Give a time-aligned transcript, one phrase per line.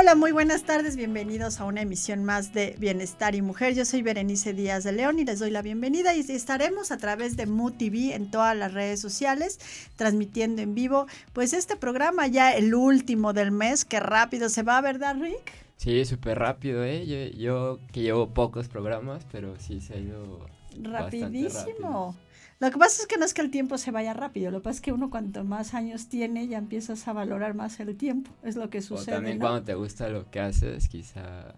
[0.00, 3.74] Hola, muy buenas tardes, bienvenidos a una emisión más de Bienestar y Mujer.
[3.74, 7.36] Yo soy Berenice Díaz de León y les doy la bienvenida y estaremos a través
[7.36, 9.60] de MUTV en todas las redes sociales
[9.96, 14.80] transmitiendo en vivo pues este programa ya el último del mes, que rápido se va,
[14.80, 15.52] ¿verdad Rick?
[15.76, 17.04] Sí, súper rápido, ¿eh?
[17.06, 20.46] Yo, yo, que llevo pocos programas, pero sí se ha ido
[20.80, 22.16] rapidísimo.
[22.60, 24.64] Lo que pasa es que no es que el tiempo se vaya rápido, lo que
[24.64, 28.30] pasa es que uno cuanto más años tiene ya empiezas a valorar más el tiempo,
[28.42, 29.14] es lo que sucede.
[29.14, 31.54] O también cuando te gusta lo que haces, quizá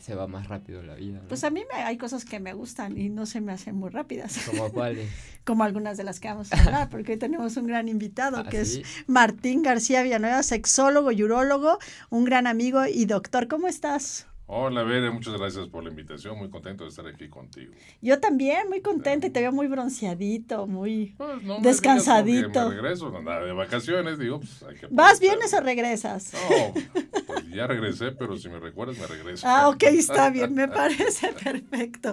[0.00, 1.20] se va más rápido la vida.
[1.28, 3.90] Pues a mí me, hay cosas que me gustan y no se me hacen muy
[3.90, 4.38] rápidas.
[4.46, 5.10] ¿Como cuáles?
[5.44, 8.48] Como algunas de las que vamos a hablar, porque hoy tenemos un gran invitado ¿Ah,
[8.48, 11.78] que es Martín García Villanueva, sexólogo y urólogo,
[12.10, 13.46] un gran amigo y doctor.
[13.46, 14.26] ¿Cómo estás?
[14.48, 16.38] Hola, Bere, muchas gracias por la invitación.
[16.38, 17.72] Muy contento de estar aquí contigo.
[18.00, 22.68] Yo también, muy contenta y te veo muy bronceadito, muy pues no descansadito.
[22.68, 24.86] Me regreso, nada de vacaciones, digo, pues hay que.
[24.88, 26.32] ¿Vas, vienes o regresas?
[26.32, 26.74] No,
[27.26, 29.48] pues ya regresé, pero si me recuerdas, me regreso.
[29.48, 32.12] Ah, ok, está bien, me parece perfecto.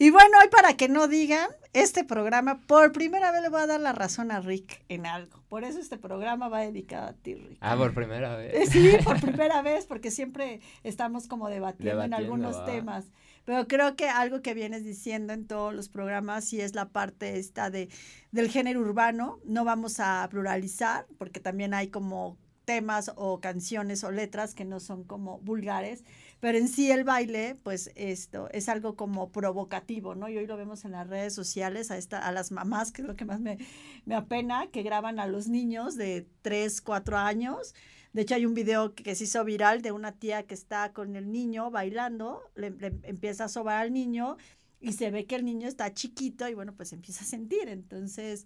[0.00, 3.66] Y bueno, hoy para que no digan, este programa, por primera vez le voy a
[3.66, 5.38] dar la razón a Rick en algo.
[5.48, 7.58] Por eso este programa va dedicado a ti, Rick.
[7.60, 8.54] Ah, por primera vez.
[8.54, 13.06] Eh, sí, por primera vez, porque siempre estamos como debatiendo, en algunos temas.
[13.44, 17.38] Pero creo que algo que vienes diciendo en todos los programas y es la parte
[17.38, 17.88] esta de
[18.30, 22.36] del género urbano, no vamos a pluralizar, porque también hay como
[22.68, 26.04] temas o canciones o letras que no son como vulgares,
[26.38, 30.28] pero en sí el baile, pues esto es algo como provocativo, ¿no?
[30.28, 33.08] Y hoy lo vemos en las redes sociales a, esta, a las mamás, que es
[33.08, 33.56] lo que más me,
[34.04, 37.74] me apena, que graban a los niños de 3, 4 años.
[38.18, 41.14] De hecho, hay un video que, se hizo viral de una tía que está con
[41.14, 44.38] el niño bailando, le, empieza a sobar al niño
[44.80, 47.68] y se ve que el niño está chiquito y bueno, pues empieza a sentir.
[47.68, 48.44] Entonces,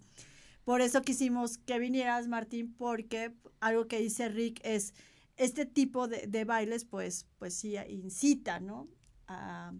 [0.63, 4.93] por eso quisimos que vinieras, Martín, porque algo que dice Rick es,
[5.37, 8.87] este tipo de, bailes, pues, pues sí, incita, ¿no?
[9.25, 9.73] A,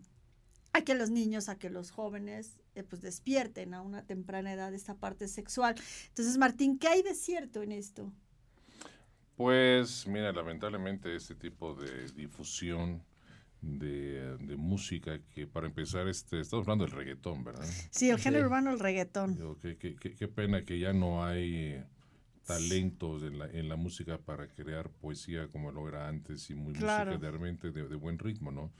[0.87, 4.95] que los niños, a que los jóvenes, eh, pues despierten a una temprana edad esta
[4.95, 5.75] parte sexual.
[6.07, 8.11] Entonces, Martín, ¿qué hay de cierto en esto?
[9.35, 13.01] Pues, mira, lamentablemente este tipo de difusión
[13.63, 18.71] de, música que para empezar este estamos hablando del reggaetón verdad sí el género urbano
[18.71, 19.37] el reggaetón.
[19.61, 21.81] Qué, pena que ya no hay
[22.45, 26.73] talentos en la, en la música para crear poesía como lo era antes y muy
[26.73, 28.71] música realmente de, de, buen ritmo no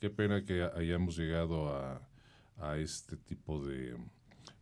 [0.00, 2.08] qué pena que hayamos llegado a,
[2.56, 3.94] a este tipo de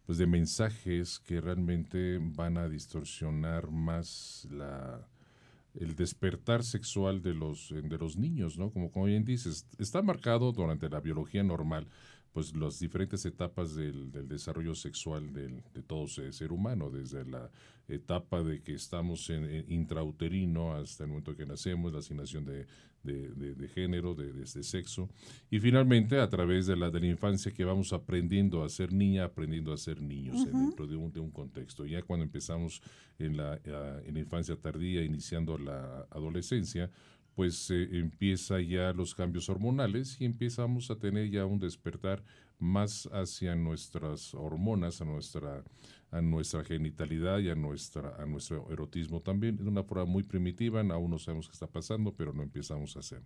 [0.07, 5.07] pues de mensajes que realmente van a distorsionar más la
[5.81, 8.71] el despertar sexual de los, de los niños, ¿no?
[8.71, 11.89] Como, como bien dices, está marcado durante la biología normal,
[12.39, 17.51] pues las diferentes etapas del, desarrollo sexual del, de todo ser humano, desde la
[17.89, 22.65] etapa de que estamos en, intrauterino hasta el momento que nacemos, la asignación de,
[23.03, 25.09] de, género, de, sexo,
[25.51, 29.25] y finalmente a través de la, de la infancia que vamos aprendiendo a ser niña,
[29.25, 31.87] aprendiendo a ser niños dentro de un, de un contexto.
[31.87, 32.81] Ya cuando empezamos
[33.19, 36.89] en la, en la infancia tardía, iniciando la adolescencia,
[37.39, 42.25] pues eh, empieza ya los cambios hormonales y empezamos a tener ya un despertar
[42.59, 45.63] más hacia nuestras hormonas, a nuestra,
[46.11, 50.81] a nuestra genitalidad y a, nuestra, a nuestro erotismo también, de una forma muy primitiva,
[50.81, 53.23] aún no sabemos qué está pasando, pero no empezamos a hacer.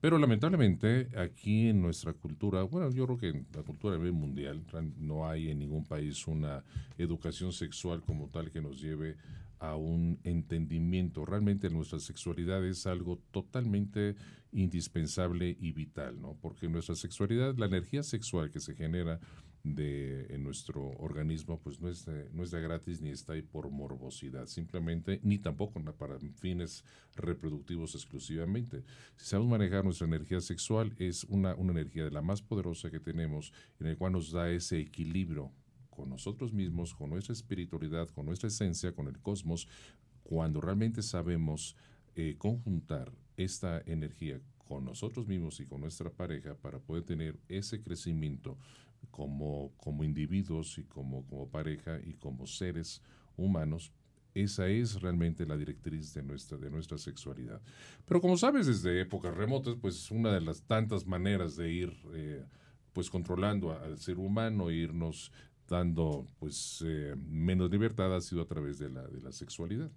[0.00, 4.12] Pero lamentablemente aquí en nuestra cultura, bueno, yo creo que en la cultura a nivel
[4.12, 4.64] mundial
[4.98, 6.62] no hay en ningún país una
[6.96, 9.16] educación sexual como tal que nos lleve
[9.60, 11.24] a un entendimiento.
[11.24, 14.16] Realmente nuestra sexualidad es algo totalmente
[14.52, 16.36] indispensable y vital, ¿no?
[16.40, 19.20] Porque nuestra sexualidad, la energía sexual que se genera
[19.62, 24.46] de, en nuestro organismo, pues no es, no es gratis ni está ahí por morbosidad,
[24.46, 26.84] simplemente, ni tampoco para fines
[27.16, 28.84] reproductivos exclusivamente.
[29.16, 33.00] Si sabemos manejar nuestra energía sexual, es una, una energía de la más poderosa que
[33.00, 35.52] tenemos, en el cual nos da ese equilibrio
[35.98, 39.66] con nosotros mismos, con nuestra espiritualidad, con nuestra esencia, con el cosmos,
[40.22, 41.74] cuando realmente sabemos
[42.14, 47.82] eh, conjuntar esta energía con nosotros mismos y con nuestra pareja para poder tener ese
[47.82, 48.56] crecimiento
[49.10, 53.02] como, como individuos y como, como pareja y como seres
[53.36, 53.90] humanos,
[54.34, 57.60] esa es realmente la directriz de nuestra, de nuestra sexualidad.
[58.06, 62.44] Pero como sabes, desde épocas remotas, pues una de las tantas maneras de ir eh,
[62.92, 65.32] pues controlando al ser humano, irnos
[65.68, 69.90] dando pues eh, menos libertad ha sido a través de la, de la sexualidad.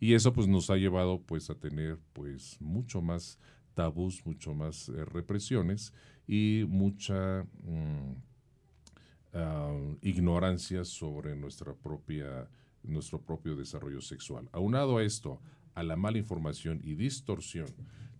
[0.00, 3.38] Y eso pues nos ha llevado pues a tener pues mucho más
[3.74, 5.92] tabús, mucho más eh, represiones
[6.26, 8.14] y mucha mm,
[9.34, 12.48] ah, ignorancia sobre nuestra propia,
[12.82, 14.48] nuestro propio desarrollo sexual.
[14.52, 15.40] Aunado a esto,
[15.74, 17.68] a la mala información y distorsión,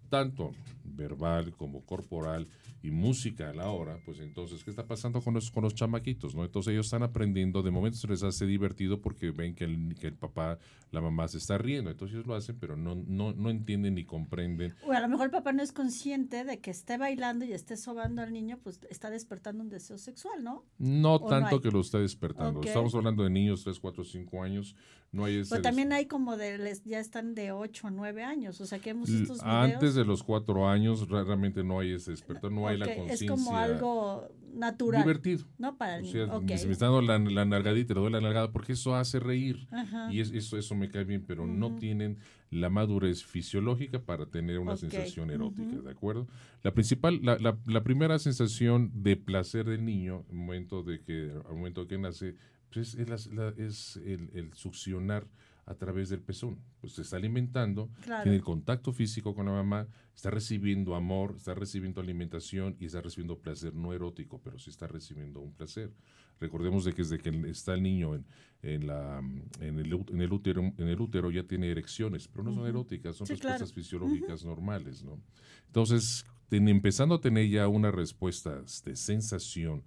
[0.08, 0.52] tanto
[0.84, 2.46] verbal como corporal,
[2.82, 6.34] y música a la hora, pues entonces, ¿qué está pasando con los, con los chamaquitos?
[6.34, 6.44] ¿no?
[6.44, 10.06] Entonces ellos están aprendiendo, de momento se les hace divertido porque ven que el, que
[10.06, 10.58] el papá,
[10.92, 14.04] la mamá se está riendo, entonces ellos lo hacen, pero no, no, no entienden ni
[14.04, 14.74] comprenden.
[14.86, 17.76] O a lo mejor el papá no es consciente de que esté bailando y esté
[17.76, 20.64] sobando al niño, pues está despertando un deseo sexual, ¿no?
[20.78, 22.62] No tanto que lo está despertando.
[22.62, 24.76] Estamos hablando de niños 3, 4, 5 años.
[25.10, 28.22] No hay ese Pero también hay como de, les, ya están de 8 o 9
[28.24, 29.42] años, o sea que hemos estos videos.
[29.42, 33.24] Antes de los 4 años realmente no hay ese despertar, no hay la conciencia.
[33.24, 35.02] Es como algo natural.
[35.02, 35.44] Divertido.
[35.58, 36.40] No para el niño.
[36.40, 39.68] me, está dando la, la nalgadita, le doy la nalgada porque eso hace reír.
[40.10, 42.18] Y eso, eso me cae bien, pero no tienen
[42.50, 46.26] la madurez fisiológica para tener una sensación erótica, ¿de acuerdo?
[46.62, 51.30] La principal, la, la, la, primera sensación de placer del niño, al momento de que,
[51.46, 52.36] al momento que nace,
[52.72, 53.28] pues es,
[53.58, 55.26] es el, el, succionar
[55.68, 56.58] a través del pezón.
[56.80, 59.86] Pues se está alimentando, tiene el contacto físico con la mamá,
[60.16, 64.86] está recibiendo amor, está recibiendo alimentación y está recibiendo placer no erótico, pero sí está
[64.86, 65.92] recibiendo un placer.
[66.40, 68.24] Recordemos de que desde que está el niño en,
[68.62, 69.18] en, la,
[69.60, 73.16] en, el, en, el, útero, en el útero ya tiene erecciones, pero no son eróticas,
[73.16, 75.04] son respuestas fisiológicas normales.
[75.04, 75.20] ¿no?
[75.66, 79.82] Entonces, empezando a tener ya una respuesta de sensación,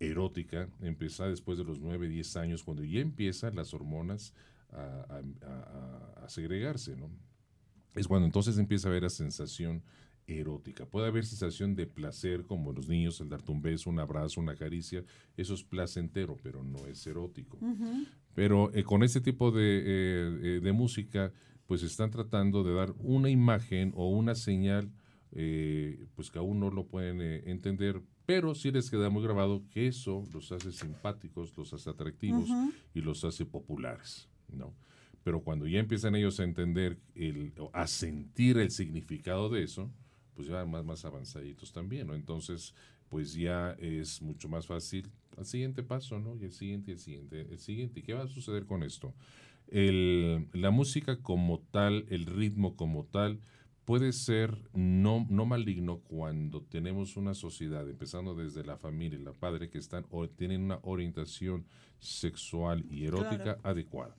[0.00, 4.32] erótica empieza después de los 9, 10 años, cuando ya empiezan las hormonas
[4.72, 7.10] a, segregarse, ¿no?
[7.94, 9.82] Es cuando entonces empieza a haber la sensación
[10.26, 10.84] erótica.
[10.86, 14.54] Puede haber sensación de placer, como los niños, el darte un beso, un abrazo, una
[14.54, 15.02] caricia.
[15.36, 17.58] Eso es placentero, pero no es erótico.
[18.34, 21.32] Pero eh, con este tipo de, eh, eh, de, música,
[21.66, 24.92] pues están tratando de dar una imagen o una señal,
[25.30, 30.24] pues que aún no lo pueden entender, pero sí les queda muy grabado que eso
[30.32, 32.48] los hace simpáticos, los hace atractivos
[32.94, 34.74] y los hace populares, ¿no?
[35.22, 39.90] Pero cuando ya empiezan ellos a entender, el, a sentir el significado de eso,
[40.34, 42.14] pues ya más, más avanzaditos también, ¿no?
[42.14, 42.74] Entonces,
[43.08, 46.36] pues ya es mucho más fácil al siguiente paso, ¿no?
[46.36, 48.00] Y el siguiente, el siguiente, el siguiente.
[48.00, 49.14] ¿Y qué va a suceder con esto?
[49.68, 53.40] El, la música como tal, el ritmo como tal,
[53.84, 59.32] puede ser no, no maligno cuando tenemos una sociedad, empezando desde la familia y la
[59.32, 61.64] padre, que están o tienen una orientación
[61.98, 64.14] sexual y erótica adecuada.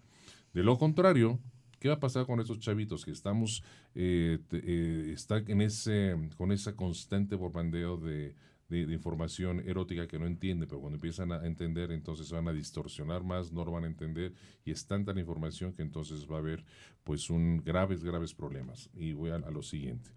[0.53, 1.39] De lo contrario,
[1.79, 3.63] ¿qué va a pasar con esos chavitos que estamos,
[3.95, 8.35] eh, eh, están en ese, con ese constante bombardeo de,
[8.69, 13.23] de, información erótica que no entiende, pero cuando empiezan a entender, entonces van a distorsionar
[13.23, 16.39] más, no lo van a entender y es tanta la información que entonces va a
[16.39, 16.63] haber
[17.03, 18.89] pues un graves, graves problemas.
[18.93, 20.11] Y voy a, lo siguiente.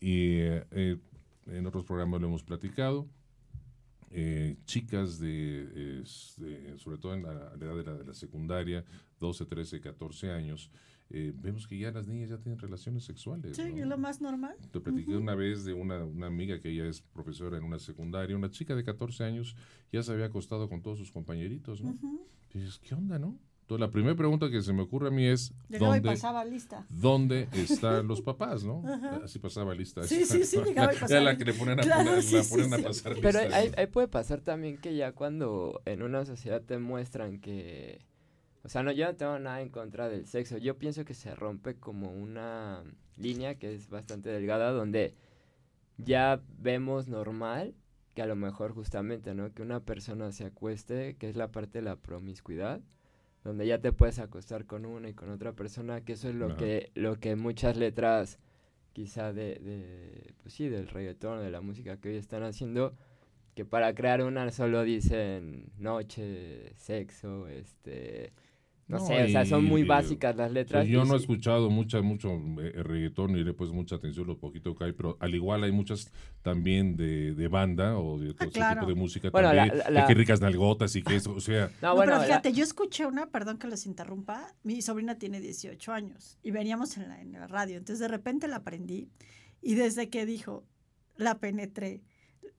[0.00, 0.98] Y eh,
[1.46, 3.06] en otros programas lo hemos platicado.
[4.10, 6.02] Eh, chicas de,
[6.76, 8.84] sobre todo en la, edad de la, de la secundaria,
[9.20, 10.70] 12, 13, 14 años,
[11.10, 13.56] eh, vemos que ya las niñas ya tienen relaciones sexuales.
[13.56, 14.56] Sí, es lo más normal.
[14.70, 18.36] Te platiqué una vez de una, una, amiga que ella es profesora en una secundaria,
[18.36, 19.56] una chica de 14 años,
[19.90, 21.98] ya se había acostado con todos sus compañeritos, ¿no?
[22.52, 23.38] Y dices, ¿qué onda, no?
[23.68, 26.86] Entonces, la primera pregunta que se me ocurre a mí es, ¿dónde, pasaba lista.
[26.88, 28.82] ¿dónde están los papás, no?
[29.22, 30.04] Así pasaba lista.
[30.04, 31.20] Sí, sí, sí, llegaba y pasaba.
[31.20, 31.98] la que le ponen a, la
[32.50, 33.20] ponen a pasar lista.
[33.20, 38.06] Pero ahí, ahí puede pasar también que ya cuando en una sociedad te muestran que
[38.64, 40.56] o sea, no, yo no tengo nada en contra del sexo.
[40.56, 42.82] Yo pienso que se rompe como una
[43.18, 45.14] línea que es bastante delgada donde
[45.98, 47.74] ya vemos normal
[48.14, 49.52] que a lo mejor justamente, ¿no?
[49.52, 52.80] Que una persona se acueste, que es la parte de la promiscuidad,
[53.44, 56.56] donde ya te puedes acostar con una y con otra persona, que eso es lo
[56.56, 58.38] que lo que muchas letras
[58.92, 62.94] quizá de, de pues sí, del reggaetón, de la música que hoy están haciendo,
[63.54, 68.32] que para crear una solo dicen noche, sexo, este
[68.88, 70.86] no, sé, o sea, son muy básicas las letras.
[70.86, 74.38] yo no he escuchado mucha, mucho eh, reggaetón y le he puesto mucha atención lo
[74.38, 78.48] poquito que hay, pero al igual hay muchas también de, de banda o de todo
[78.48, 79.68] ese tipo de música también.
[79.68, 81.70] de que ricas nalgotas y que eso, o sea.
[81.82, 85.92] No, bueno, pero fíjate, yo escuché una, perdón que les interrumpa, mi sobrina tiene 18
[85.92, 89.10] años y veníamos en la, en la radio, entonces de repente la aprendí
[89.60, 90.64] y desde que dijo,
[91.16, 92.00] la penetré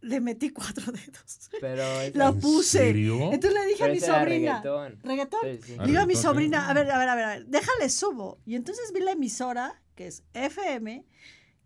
[0.02, 1.50] le metí cuatro dedos.
[1.60, 2.90] Pero la puse.
[2.90, 4.64] Entonces le dije a mi sobrina.
[5.04, 5.44] Reggaetón.
[5.44, 8.40] Le digo a mi sobrina, a ver, a ver, a ver, a ver, déjale subo.
[8.46, 11.06] Y entonces vi la emisora, que es FM,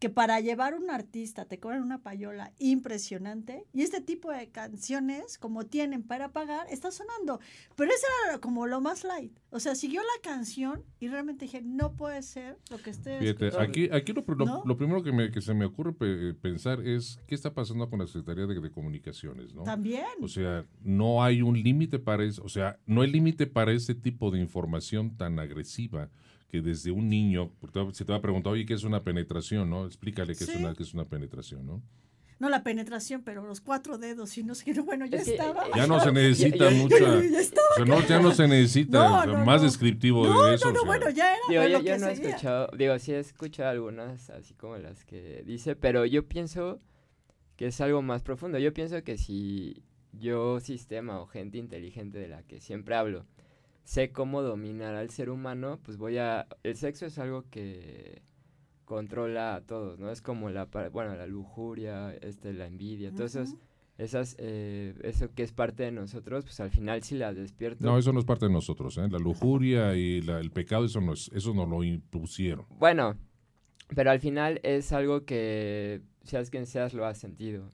[0.04, 5.38] que para llevar un artista te cobran una payola impresionante y este tipo de canciones,
[5.38, 7.40] como tienen para pagar, está sonando.
[7.78, 9.32] Pero eso era como lo más light.
[9.50, 13.18] O sea, siguió la canción y realmente dije, no puede ser lo que esté.
[13.18, 14.26] Fíjate, aquí, aquí lo,
[14.66, 15.94] lo, primero que, me, que se me ocurre
[16.34, 19.64] pensar es qué está pasando con la Secretaría de, Comunicaciones, ¿no?
[19.64, 20.04] También.
[20.22, 23.96] O sea, no hay un límite para eso, o sea, no hay límite para ese
[23.96, 26.10] tipo de información tan agresiva
[26.54, 27.52] que desde un niño,
[27.94, 29.72] se te va a preguntar, oye, ¿qué es una penetración?
[29.72, 29.88] ¿no?
[29.88, 31.82] Explícale qué, es, una, qué es una penetración, ¿no?
[32.38, 35.66] no la penetración, pero los cuatro dedos y no sé qué, bueno, ya estaba.
[35.76, 36.98] Ya no se necesita mucha,
[37.80, 40.72] ya, no, ya no se necesita más descriptivo de eso.
[40.72, 41.66] No, no, bueno, ya era.
[41.66, 45.76] Digo, yo, no he escuchado, digo, sí he escuchado algunas así como las que dice,
[45.76, 46.80] pero yo pienso
[47.56, 48.60] que es algo más profundo.
[48.60, 49.82] Yo pienso que si
[50.12, 53.26] yo, sistema o gente inteligente de la que siempre hablo,
[53.84, 56.48] sé cómo dominar al ser humano, pues voy a...
[56.64, 58.22] El sexo es algo que
[58.86, 60.12] controla a todos, ¿no?
[60.12, 63.56] Es como la, bueno, la lujuria, este, la envidia, todas esas,
[63.98, 67.84] esas eh, eso que es parte de nosotros, pues al final si la despierto.
[67.84, 69.08] No, eso no es parte de nosotros, ¿eh?
[69.10, 72.66] La lujuria y el pecado, eso no es, eso no lo impusieron.
[72.78, 73.18] Bueno,
[73.96, 77.70] pero al final es algo que seas quien seas lo has sentido.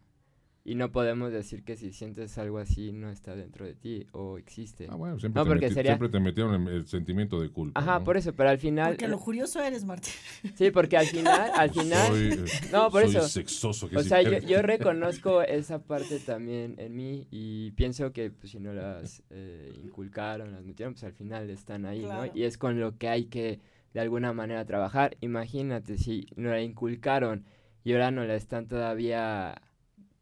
[0.69, 4.37] Y no podemos decir que si sientes algo así no está dentro de ti o
[4.37, 4.85] existe.
[4.87, 7.79] Ah, bueno, siempre, te, siempre te metieron el, sentimiento de culpa.
[7.79, 8.91] Ajá, por eso, pero al final...
[8.91, 10.13] Porque lo curioso eres, Martín.
[10.53, 12.07] Sí, porque al final, al final...
[12.09, 13.27] Soy, no, por eso.
[13.27, 13.89] sexoso.
[13.89, 18.59] Que o sea, yo, reconozco esa parte también en mí y pienso que pues, si
[18.59, 22.27] no las eh, inculcaron, las metieron, pues al final están ahí, ¿no?
[22.31, 23.59] Y es con lo que hay que
[23.95, 25.17] de alguna manera trabajar.
[25.19, 27.43] Imagínate si no la inculcaron
[27.83, 29.59] y ahora no la están todavía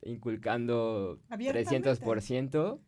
[0.08, 2.80] inculcando 300%,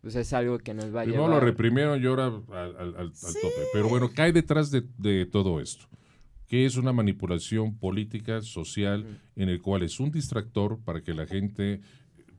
[0.00, 1.20] pues es algo que nos va a llevar.
[1.20, 3.66] No lo reprimieron y ahora al, tope.
[3.72, 5.86] Pero bueno, cae detrás de, todo esto?
[6.46, 11.24] que es una manipulación política, social, en el cual es un distractor para que la
[11.24, 11.80] gente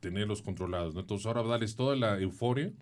[0.01, 0.97] tenerlos controlados.
[0.97, 2.73] Entonces ahora darles toda la euforia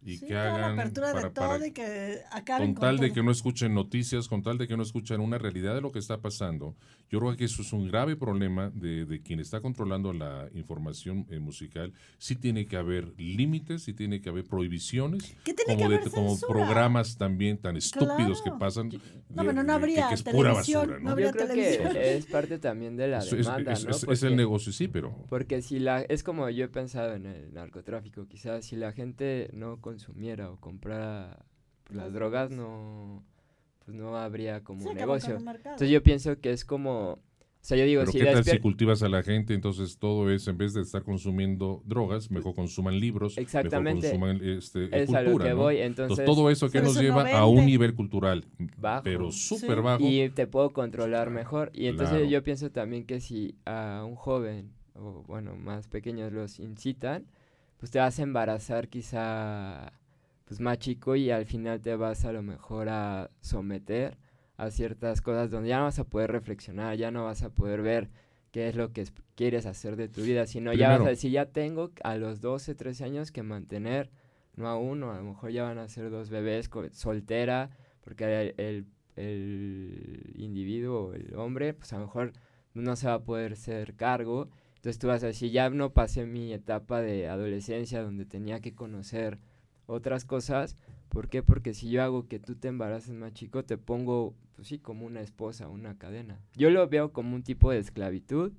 [0.00, 4.82] y que hagan con, tal de que no escuchen noticias, con tal de que no
[4.82, 6.74] escuchen una realidad de lo que está pasando.
[7.10, 11.26] Yo creo que eso es un grave problema de, de quien está controlando la información
[11.30, 11.94] eh, musical.
[12.18, 15.34] Sí tiene que haber límites, sí tiene que haber prohibiciones,
[15.66, 18.90] como, de, como programas también tan estúpidos que pasan.
[19.30, 21.18] No, pero no habría es pura basura, ¿no?
[21.18, 24.12] Yo creo que es parte también de la demanda, es, ¿no?
[24.12, 25.24] es, el negocio, sí, pero...
[25.28, 26.02] Porque si la...
[26.02, 30.60] Es como yo he pensado en el narcotráfico, quizás si la gente no consumiera o
[30.60, 31.44] comprara
[31.90, 33.24] las drogas, no,
[33.88, 35.38] pues no habría como un negocio.
[35.38, 37.18] Entonces yo pienso que es como o
[37.62, 39.54] sea, yo digo, Pero si ¿qué tal si cultivas a la gente?
[39.54, 44.12] Entonces todo es, en vez de estar consumiendo drogas, mejor consuman libros, Exactamente.
[44.12, 45.78] mejor consuman este, es cultura, a lo que voy.
[45.78, 48.44] Entonces, todo eso que nos lleva a un nivel cultural
[48.76, 50.04] bajo, pero súper bajo.
[50.04, 51.70] Y te puedo controlar mejor.
[51.72, 56.60] Y entonces yo pienso también que si a un joven, o bueno, más pequeños los
[56.60, 57.26] incitan,
[57.78, 59.94] pues te vas a embarazar quizá
[60.48, 64.16] pues más chico y al final te vas a lo mejor a someter
[64.56, 67.82] a ciertas cosas donde ya no vas a poder reflexionar, ya no vas a poder
[67.82, 68.08] ver
[68.50, 71.46] qué es lo que quieres hacer de tu vida, sino ya vas a decir, ya
[71.46, 74.10] tengo a los 12, 13 años que mantener,
[74.56, 78.86] no a uno, a lo mejor ya van a ser dos bebés, soltera, porque el,
[79.14, 82.32] el individuo, el hombre, pues a lo mejor
[82.74, 86.26] no se va a poder ser cargo, entonces tú vas a decir, ya no pasé
[86.26, 89.38] mi etapa de adolescencia donde tenía que conocer
[89.88, 90.76] otras cosas,
[91.08, 91.42] ¿por qué?
[91.42, 95.06] Porque si yo hago que tú te embaraces más chico, te pongo pues sí, como
[95.06, 96.40] una esposa, una cadena.
[96.54, 98.52] Yo lo veo como un tipo de esclavitud,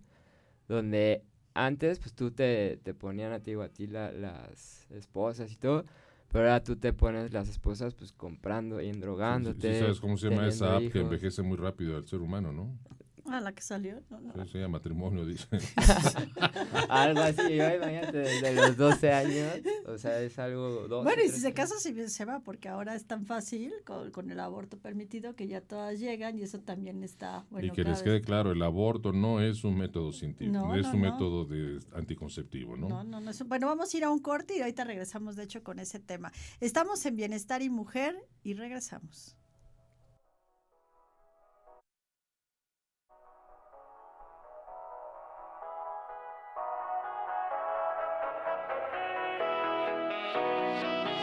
[0.68, 5.58] donde antes, pues tú te, te ponían a ti o a ti las esposas y
[5.58, 5.86] todo,
[6.32, 9.74] pero ahora tú te pones las esposas pues comprando y endrogándote.
[9.74, 12.78] Sí, ¿Sabes cómo se llama esa app que envejece muy rápido al ser humano, no?
[13.26, 14.02] Ah, la que salió.
[14.10, 14.46] No, no.
[14.48, 15.48] Sí, matrimonio, dice.
[16.90, 19.54] algo así, yo imagínate, desde los 12 años,
[19.86, 20.88] o sea, es algo...
[21.04, 24.40] bueno, y si se casa, si se va, porque ahora es tan fácil con, el
[24.40, 27.46] aborto permitido que ya todas llegan y eso también está...
[27.50, 30.86] Bueno, y que les quede claro, el aborto no es un método científico, no, es
[30.88, 32.90] un método de anticonceptivo, ¿no?
[32.90, 33.32] No, no, no.
[33.48, 36.32] bueno, vamos a ir a un corte y ahorita regresamos, de hecho, con ese tema.
[36.60, 39.39] Estamos en Bienestar y Mujer y regresamos.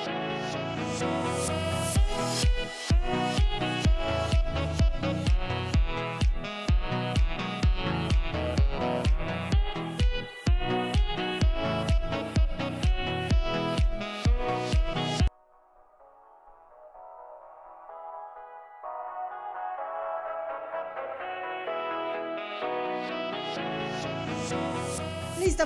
[0.07, 0.57] Música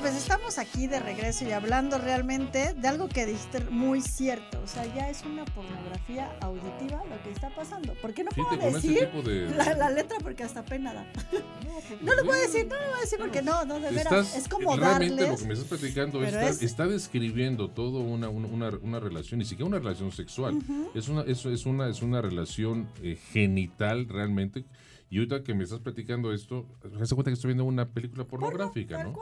[0.01, 4.59] Pues estamos aquí de regreso y hablando realmente de algo que dijiste muy cierto.
[4.65, 7.93] O sea, ya es una pornografía auditiva lo que está pasando.
[8.01, 9.11] ¿Por qué no puedo decir
[9.55, 10.17] la, letra?
[10.23, 11.07] Porque hasta pena da.
[12.01, 14.35] No, lo puedo decir, no lo voy a decir porque no, no, de veras.
[14.35, 19.39] Es como realmente lo que me estás platicando está, describiendo todo una, una, una, relación,
[19.39, 20.59] ni siquiera una relación sexual.
[20.95, 24.65] es, una, es, es, una, es una relación eh, genital realmente.
[25.11, 28.25] Y ahorita que me estás platicando esto, me das cuenta que estoy viendo una película
[28.25, 29.19] pornográfica, ¿no?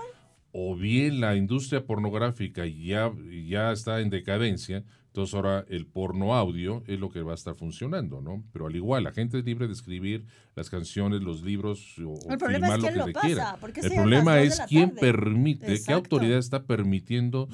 [0.61, 3.13] O bien la industria pornográfica ya,
[3.47, 7.55] ya está en decadencia, entonces ahora el porno audio es lo que va a estar
[7.55, 8.45] funcionando, ¿no?
[8.53, 10.25] Pero al igual, la gente es libre de escribir
[10.55, 13.59] las canciones, los libros o, filmar lo que se quiera.
[13.83, 17.49] El problema es quién permite, qué autoridad está permitiendo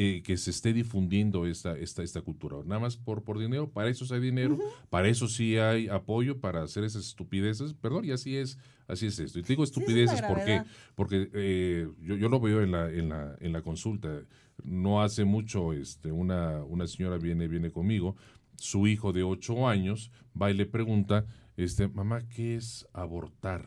[0.00, 2.58] eh, que se esté difundiendo esta, esta, esta cultura.
[2.64, 4.56] Nada más por, por dinero, para eso sí hay dinero,
[4.90, 9.18] para eso sí hay apoyo para hacer esas estupideces, perdón, y así es, así es
[9.18, 9.40] esto.
[9.40, 10.62] Y te digo estupideces porque,
[10.94, 14.22] porque eh, yo, yo, lo veo en la, en la, en la consulta.
[14.62, 18.14] No hace mucho este, una, una señora viene, viene conmigo,
[18.54, 21.26] su hijo de ocho años va y le pregunta,
[21.56, 23.66] este, mamá, ¿qué es abortar?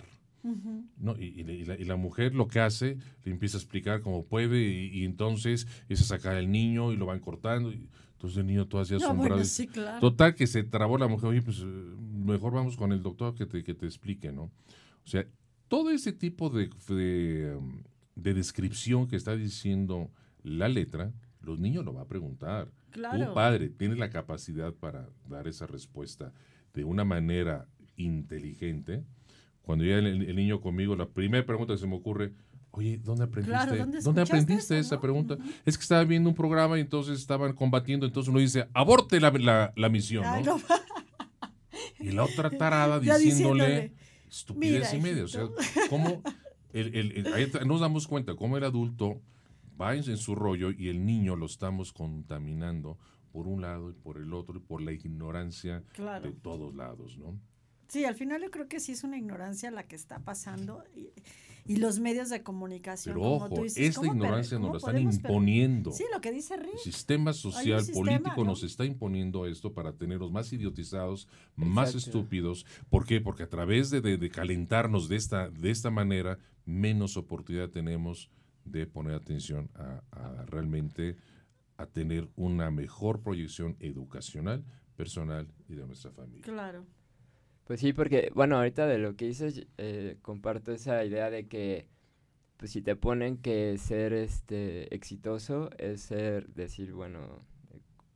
[0.98, 1.16] ¿No?
[1.18, 1.44] Y,
[1.86, 6.04] la, mujer lo que hace, le empieza a explicar cómo puede y, entonces es a
[6.04, 7.72] sacar al niño y lo van cortando.
[7.72, 9.42] Entonces el niño todo así asombrado.
[10.00, 13.46] Total que se trabó la mujer, oye, pues eh, mejor vamos con el doctor que
[13.46, 14.44] te, que te explique, ¿no?
[14.44, 15.26] O sea,
[15.68, 17.58] todo ese tipo de, de,
[18.16, 20.12] de descripción que está diciendo
[20.44, 22.72] la letra, los niños lo va a preguntar.
[22.96, 26.34] Un padre tiene la capacidad para dar esa respuesta
[26.74, 29.04] de una manera inteligente
[29.62, 32.34] cuando llega el, niño conmigo, la primera pregunta que se me ocurre,
[32.72, 34.02] oye, ¿dónde aprendiste?
[34.02, 35.38] ¿dónde, aprendiste esa pregunta?
[35.66, 39.72] Es que estaba viendo un programa y entonces estaban combatiendo, entonces uno dice, aborte la,
[39.76, 40.60] la, misión, ¿no?
[42.00, 43.94] Y la otra tarada diciéndole,
[44.30, 45.24] estupidez y media.
[45.24, 45.48] O sea,
[45.90, 46.22] cómo
[46.74, 49.22] ahí nos damos cuenta cómo el adulto
[49.80, 52.98] va en, su rollo y el niño lo estamos contaminando
[53.32, 55.84] por un lado y por el otro y por la ignorancia
[56.22, 57.40] de todos lados, ¿no?
[57.92, 61.12] Sí, al final yo creo que sí es una ignorancia la que está pasando y,
[61.76, 63.16] los medios de comunicación.
[63.16, 65.92] Pero ojo, tú esta ignorancia nos la están imponiendo.
[65.92, 66.76] Sí, lo que dice Rick.
[66.76, 72.66] El sistema social, político nos está imponiendo esto para tenerlos más idiotizados, más estúpidos.
[72.90, 73.20] ¿Por qué?
[73.20, 78.30] Porque a través de, calentarnos de esta, de esta manera, menos oportunidad tenemos
[78.64, 81.18] de poner atención a, a realmente
[81.76, 84.64] a tener una mejor proyección educacional,
[84.96, 86.44] personal y de nuestra familia.
[86.44, 86.86] Claro.
[87.72, 91.88] Pues sí, porque, bueno, ahorita de lo que dices, eh, comparto esa idea de que,
[92.58, 97.46] pues si te ponen que ser este exitoso es ser, decir, bueno,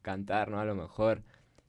[0.02, 0.60] cantar, ¿no?
[0.60, 1.24] A lo mejor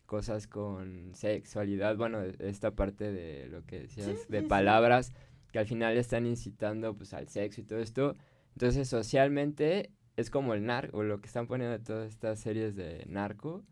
[0.05, 5.13] cosas con sexualidad, bueno, esta parte de lo que decías, de palabras
[5.53, 8.17] que al final están incitando pues al sexo y todo esto.
[8.55, 13.63] Entonces, socialmente es como el narco, lo que están poniendo todas estas series de narco,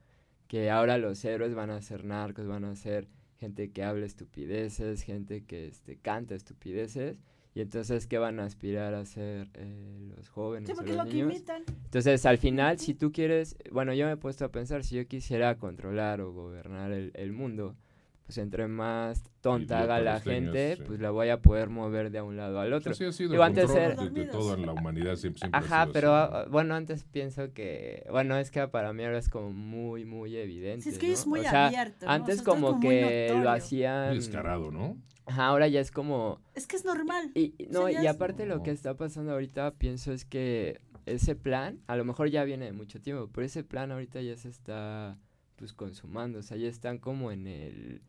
[0.47, 3.09] que ahora los héroes van a ser narcos, van a ser
[3.45, 7.19] gente que habla estupideces, gente que este, canta estupideces.
[7.55, 11.45] Y entonces, ¿qué van a aspirar a ser eh, los jóvenes sí, los niños?
[11.85, 15.07] Entonces, al final, si tú quieres, bueno, yo me he puesto a pensar, si yo
[15.07, 17.77] quisiera controlar o gobernar el, el mundo,
[18.25, 22.39] pues entre más tonta haga la gente, pues la voy a poder mover de un
[22.39, 22.93] lado al otro.
[22.93, 26.75] Eso sí ha sido antes de, de, toda la humanidad siempre, Ajá, pero ah, bueno,
[26.75, 30.85] antes pienso que, bueno, es que para mí ahora es como muy, muy evidente.
[30.85, 32.09] Sí, es que es muy abierto.
[32.09, 34.15] Antes como, que lo hacían...
[34.15, 34.97] descarado, ¿no?
[35.27, 36.41] Ajá, ahora ya es como...
[36.55, 37.31] Es que es normal.
[37.35, 41.97] Y, no, y aparte lo que está pasando ahorita, pienso es que ese plan, a
[41.97, 45.19] lo mejor ya viene de mucho tiempo, pero ese plan ahorita ya se está,
[45.57, 48.03] pues, consumando, o sea, ya están como en el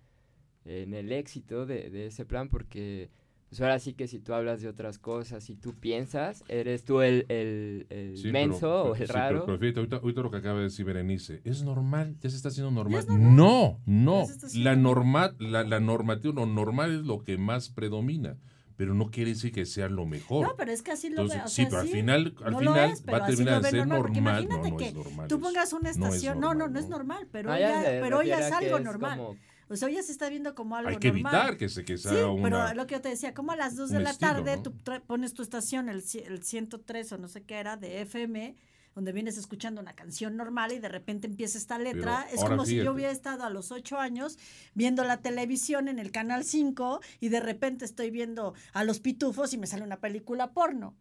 [0.66, 3.10] en el éxito de, de ese plan porque
[3.50, 7.02] pues ahora sí que si tú hablas de otras cosas y tú piensas, eres tú
[7.02, 9.46] el, el, el menso o el raro.
[9.46, 12.72] Pero, fíjate, ahorita, lo que acaba de decir Berenice, es normal, ya se está haciendo
[12.72, 13.06] normal.
[13.08, 14.26] No, no,
[14.56, 18.38] la, normal, la, la normativa, lo normal es lo que más predomina
[18.78, 20.46] pero no quiere decir que sea lo mejor.
[20.46, 21.48] No, pero es que así lo veo.
[21.48, 24.48] sí, pero al final, al final va a terminar de ser normal.
[24.50, 25.28] No, no, es normal.
[25.30, 28.52] Tú pongas una estación, no, no, no, es normal, pero ah, ya, pero ya es
[28.52, 29.38] algo normal.
[29.68, 31.98] O sea, hoy ya se está viendo como algo Hay que evitar que, se, que
[31.98, 34.58] sea sí, pero lo que yo te decía, como a las 2 de la tarde
[34.58, 34.74] tú
[35.08, 38.56] pones tu estación, el, el 103 o no sé qué era, de FM,
[38.96, 42.28] donde vienes escuchando una canción normal y de repente empieza esta letra.
[42.32, 44.38] es como si yo hubiera estado a los ocho años
[44.74, 49.54] viendo la televisión en el canal 5 y de repente estoy viendo a los pitufos
[49.54, 50.96] y me sale una película porno.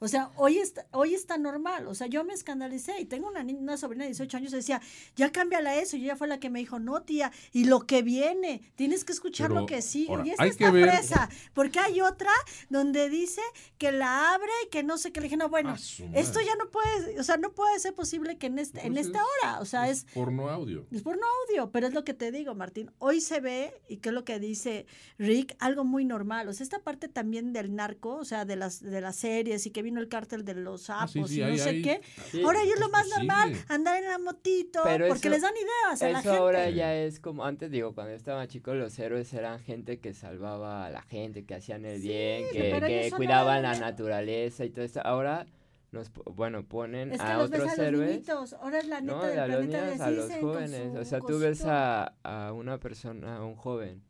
[0.00, 1.86] O sea, hoy está, hoy está normal.
[1.88, 4.80] O sea, yo me escandalicé y tengo una, una sobrina de 18 años y decía,
[5.16, 5.96] ya cámbiala eso.
[5.96, 9.12] Y ella fue la que me dijo, no, tía, y lo que viene, tienes que
[9.12, 10.14] escuchar lo que sigue.
[10.24, 12.30] y esta está fresa, porque hay otra
[12.68, 13.40] donde dice
[13.78, 15.20] que la abre y que no sé qué.
[15.20, 18.46] Le dije, no, bueno, esto ya no puede, o sea, no puede ser posible que
[18.46, 20.86] en, este, en esta hora, o sea, es, Porno audio.
[20.90, 22.90] Es porno audio, pero es lo que te digo, Martín.
[22.98, 24.86] Hoy se ve, y que es lo que dice
[25.18, 26.48] Rick, algo muy normal.
[26.48, 29.70] O sea, esta parte también del narco, o sea, de las, de las series y
[29.70, 32.00] que vino el cártel de los ah, sapos y no sé qué.
[32.44, 36.08] Ahora ya es lo más normal, andar en la motito, porque les dan ideas a
[36.10, 36.36] la gente.
[36.36, 40.86] ahora ya es como, antes digo, cuando estaba chico, los héroes eran gente que salvaba
[40.86, 45.00] a la gente, que hacían el bien, que, que cuidaban la naturaleza y todo eso.
[45.04, 45.46] Ahora
[45.90, 50.00] nos bueno ponen a otros héroes ahora es la neta no, del a los niños,
[50.00, 50.96] a los jóvenes.
[50.96, 54.02] O sea tú ves a, a, una persona a un joven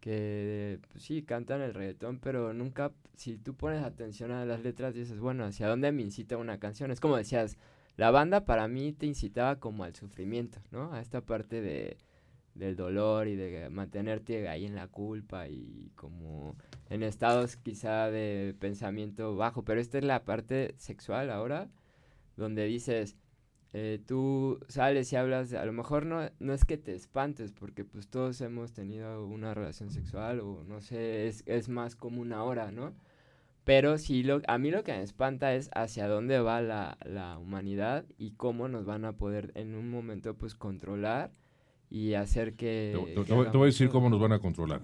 [0.00, 4.94] que pues, sí cantan el reggaetón pero nunca si tú pones atención a las letras
[4.94, 7.56] dices bueno hacia dónde me incita una canción es como decías
[7.96, 11.96] la banda para mí te incitaba como al sufrimiento no a esta parte de
[12.54, 16.56] del dolor y de mantenerte ahí en la culpa y como
[16.88, 21.68] en estados quizá de pensamiento bajo, pero esta es la parte sexual ahora,
[22.36, 23.16] donde dices,
[23.72, 27.84] eh, tú sales y hablas, a lo mejor no, no es que te espantes, porque
[27.84, 32.70] pues todos hemos tenido una relación sexual o no sé, es, es más común ahora,
[32.70, 32.94] ¿no?
[33.64, 37.38] Pero sí, lo, a mí lo que me espanta es hacia dónde va la, la
[37.38, 41.32] humanidad y cómo nos van a poder en un momento pues controlar
[41.94, 42.92] y hacer que...
[43.24, 44.80] Te, voy a decir cómo nos van a controlar.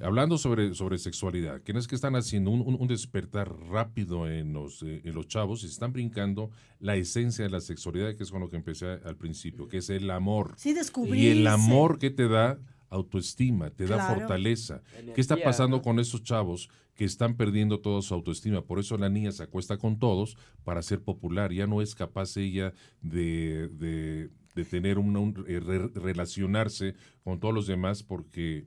[0.00, 5.00] Hablando sobre, sobre sexualidad, ¿quiénes que están haciendo un, un, despertar rápido en los, eh,
[5.04, 8.40] en los chavos y se están brincando la esencia de la sexualidad, que es con
[8.40, 10.54] lo que empecé al principio, que es el amor.
[10.56, 11.16] Sí, descubrir.
[11.16, 14.82] Y el amor que te da autoestima, te da fortaleza.
[15.14, 18.62] ¿Qué está pasando con esos chavos que están perdiendo toda su autoestima?
[18.62, 21.52] Por eso la niña se acuesta con todos para ser popular.
[21.52, 27.66] Ya no es capaz ella de, de de tener un, eh, relacionarse con todos los
[27.66, 28.66] demás porque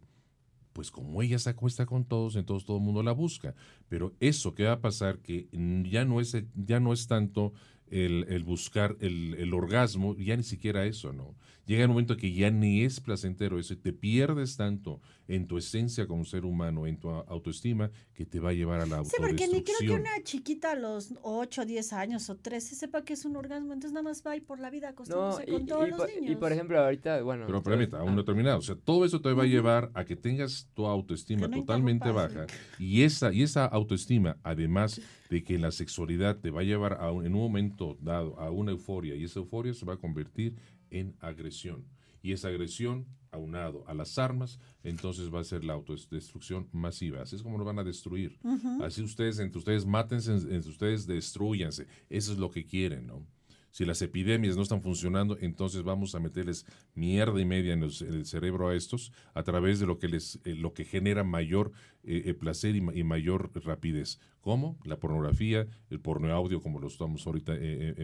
[0.73, 3.55] pues como ella se acuesta con todos, entonces todo el mundo la busca.
[3.87, 5.47] Pero eso que va a pasar, que
[5.89, 7.53] ya no es, ya no es tanto
[7.87, 11.33] el, buscar el, el, orgasmo, ya ni siquiera eso, ¿no?
[11.65, 15.58] Llega el momento que ya ni es placentero eso y te pierdes tanto en tu
[15.58, 19.04] esencia como ser humano, en tu autoestima, que te va a llevar a la.
[19.04, 23.04] Sí, porque ni creo que una chiquita a los 8, 10 años o 13 sepa
[23.04, 25.65] que es un orgasmo, entonces nada más va a ir por la vida acostándose con
[25.65, 26.32] todos los niños.
[26.32, 27.45] Y por ejemplo, ahorita, bueno...
[27.47, 28.60] Pero permita, aún no he terminado.
[28.60, 32.45] O sea, todo eso te va a llevar a que tengas tu autoestima totalmente baja
[32.78, 37.10] y esa, y esa autoestima, además de que la sexualidad te va a llevar a
[37.10, 40.56] en un momento dado a una euforia y esa euforia se va a convertir
[40.95, 41.86] en agresión.
[42.21, 47.21] Y esa agresión, aunado a las armas, entonces va a ser la autodestrucción masiva.
[47.21, 48.39] Así es como lo van a destruir.
[48.81, 51.86] Así ustedes, entre ustedes, mátense, entre ustedes, destruyanse.
[52.10, 53.27] Eso es lo que quieren, ¿no?
[53.75, 58.25] Si las epidemias no están funcionando, entonces vamos a meterles mierda y media en, el
[58.25, 61.73] cerebro a estos a través de lo que les, eh, lo que genera mayor
[62.05, 64.21] eh, eh, placer y, mayor rapidez.
[64.39, 64.77] ¿Cómo?
[64.85, 67.51] La pornografía, el porno audio, como lo estamos ahorita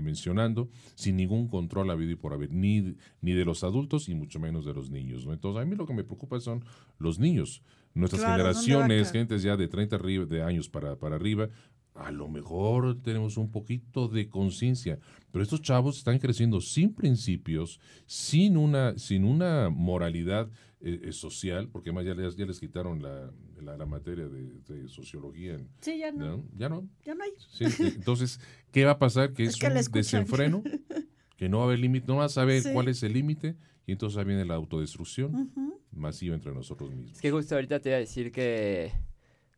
[0.01, 4.41] mencionando, sin ningún control habido y por haber, ni, ni de los adultos y mucho
[4.41, 5.25] menos de los niños.
[5.25, 5.31] ¿no?
[5.31, 6.65] Entonces, a mí lo que me preocupa son
[6.97, 7.63] los niños.
[7.93, 11.49] Nuestras generaciones, gentes ya de 30 de años para, para arriba,
[11.93, 14.99] a lo mejor tenemos un poquito de conciencia,
[15.32, 20.49] pero estos chavos están creciendo sin principios, sin una, sin una moralidad
[20.80, 25.60] eh, eh, social, porque además ya les, ya les quitaron la, la, materia de, sociología.
[25.82, 26.43] Sí, ya no.
[26.58, 26.88] Ya no.
[27.06, 27.32] Ya no hay.
[27.80, 28.39] entonces,
[28.71, 29.34] ¿qué va a pasar?
[29.34, 30.63] Que es, un desenfreno,
[31.38, 33.91] que no va a haber límite, no va a saber cuál es el límite, y
[33.91, 35.51] entonces viene la autodestrucción
[35.91, 37.12] masiva entre nosotros mismos.
[37.13, 38.91] Es que justo ahorita te iba a decir que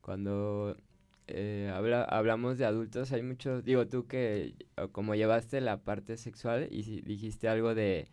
[0.02, 0.76] cuando
[1.28, 4.56] eh, habla, hablamos de adultos, hay muchos, digo tú que
[4.92, 8.10] como llevaste la parte sexual y dijiste algo de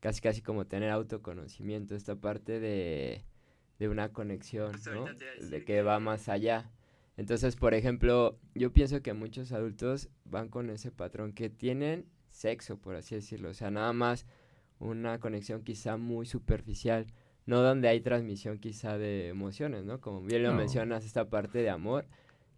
[0.00, 3.24] casi casi como tener autoconocimiento, esta parte de,
[3.78, 5.06] de una conexión, ¿no?
[5.48, 6.70] De que va más allá.
[7.16, 12.76] Entonces, por ejemplo, yo pienso que muchos adultos van con ese patrón que tienen sexo,
[12.78, 14.26] por así decirlo, o sea, nada más
[14.78, 17.06] una conexión quizá muy superficial,
[17.46, 20.00] no donde hay transmisión quizá de emociones, ¿no?
[20.00, 22.06] Como bien lo mencionas, esta parte de amor,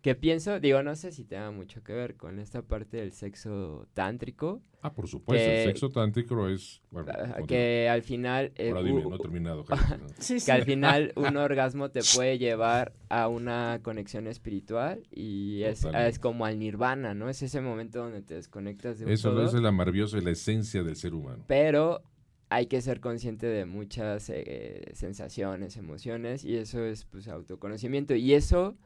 [0.03, 3.89] que pienso, digo, no sé si tenga mucho que ver con esta parte del sexo
[3.95, 4.63] tántrico.
[4.83, 6.81] Ah, por supuesto, el sexo tántrico es...
[6.91, 7.13] Bueno,
[7.49, 8.53] que al final...
[8.55, 9.65] Eh, Ahora dime, no he terminado.
[10.47, 16.19] que al final un orgasmo te puede llevar a una conexión espiritual y es, es,
[16.21, 17.29] como al nirvana, ¿no?
[17.29, 20.95] Es ese momento donde te desconectas de un Eso, es la maravillosa, la esencia del
[20.95, 21.43] ser humano.
[21.49, 22.03] Pero
[22.49, 28.35] hay que ser consciente de muchas eh, sensaciones, emociones y eso es pues autoconocimiento y
[28.35, 28.77] eso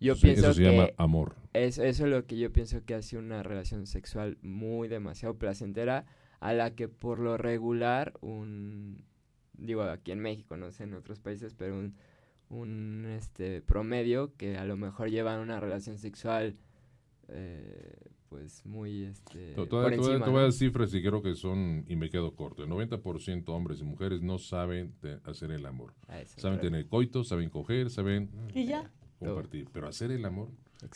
[0.00, 1.36] yo pienso eso se llama amor.
[1.52, 6.06] eso es lo que yo pienso que hace una relación sexual muy demasiado placentera
[6.40, 9.04] a la que por lo regular un
[9.52, 11.94] digo aquí en México, no sé en otros países, pero un,
[12.48, 16.56] un este promedio que a lo mejor llevan una relación sexual
[17.28, 22.10] eh, pues muy este te, voy a dar cifras y creo que son y me
[22.10, 25.94] quedo corto el 90% hombres y mujeres no saben hacer el amor.
[26.36, 29.68] Saben tener coito saben coger saben y ya compartir.
[29.72, 30.50] Pero hacer el amor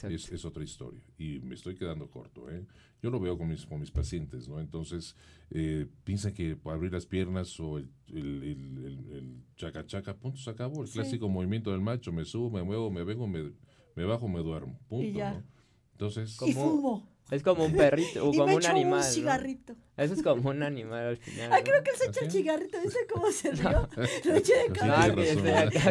[0.09, 1.01] es, otra historia.
[1.19, 2.51] Y me estoy quedando corto.
[2.51, 2.67] ¿eh?
[3.03, 4.61] Yo lo veo con mis, con mis pacientes, ¿no?
[4.61, 5.15] Entonces,
[5.51, 8.43] eh, piensan que abrir las piernas o el, el,
[9.13, 10.83] el, chaca chaca, punto, se acabó.
[10.83, 13.53] El clásico movimiento del macho, me subo, me muevo, me vengo, me,
[13.95, 14.79] me bajo, me duermo.
[14.89, 15.43] Punto, ¿no?
[15.93, 17.14] Entonces, y fumo.
[17.31, 19.01] Es como un perrito, o como un animal.
[19.01, 19.75] Un cigarrito.
[19.97, 21.53] Eso es como un animal al final.
[21.53, 22.81] Ah, creo que él se echa el cigarrito.
[22.83, 23.89] ¿Viste cómo se rió?
[24.25, 25.15] Lo eché de cabello.
[25.15, 25.91] No, estoy acá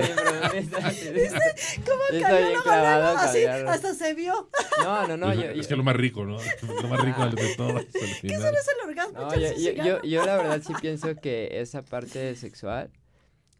[0.51, 1.39] bien, ¿Viste
[1.85, 3.45] cómo cayó así?
[3.45, 4.49] Hasta se vio.
[4.83, 5.31] No, no, no.
[5.31, 6.37] es que lo más rico, ¿no?
[6.81, 7.79] Lo más rico de todo.
[8.21, 9.21] ¿Qué eso no es el orgasmo?
[9.21, 12.91] No, yo, yo, yo, la verdad sí pienso que esa parte sexual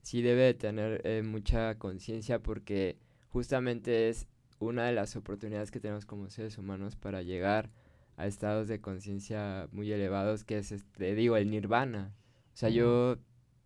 [0.04, 2.98] sí debe tener eh, mucha conciencia porque
[3.30, 4.28] justamente es
[4.64, 7.70] una de las oportunidades que tenemos como seres humanos para llegar
[8.18, 12.14] a estados de conciencia muy elevados, que es, este, digo, el nirvana.
[12.54, 13.18] O sea, yo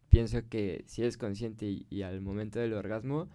[0.09, 3.29] pienso que si eres consciente y, al momento del orgasmo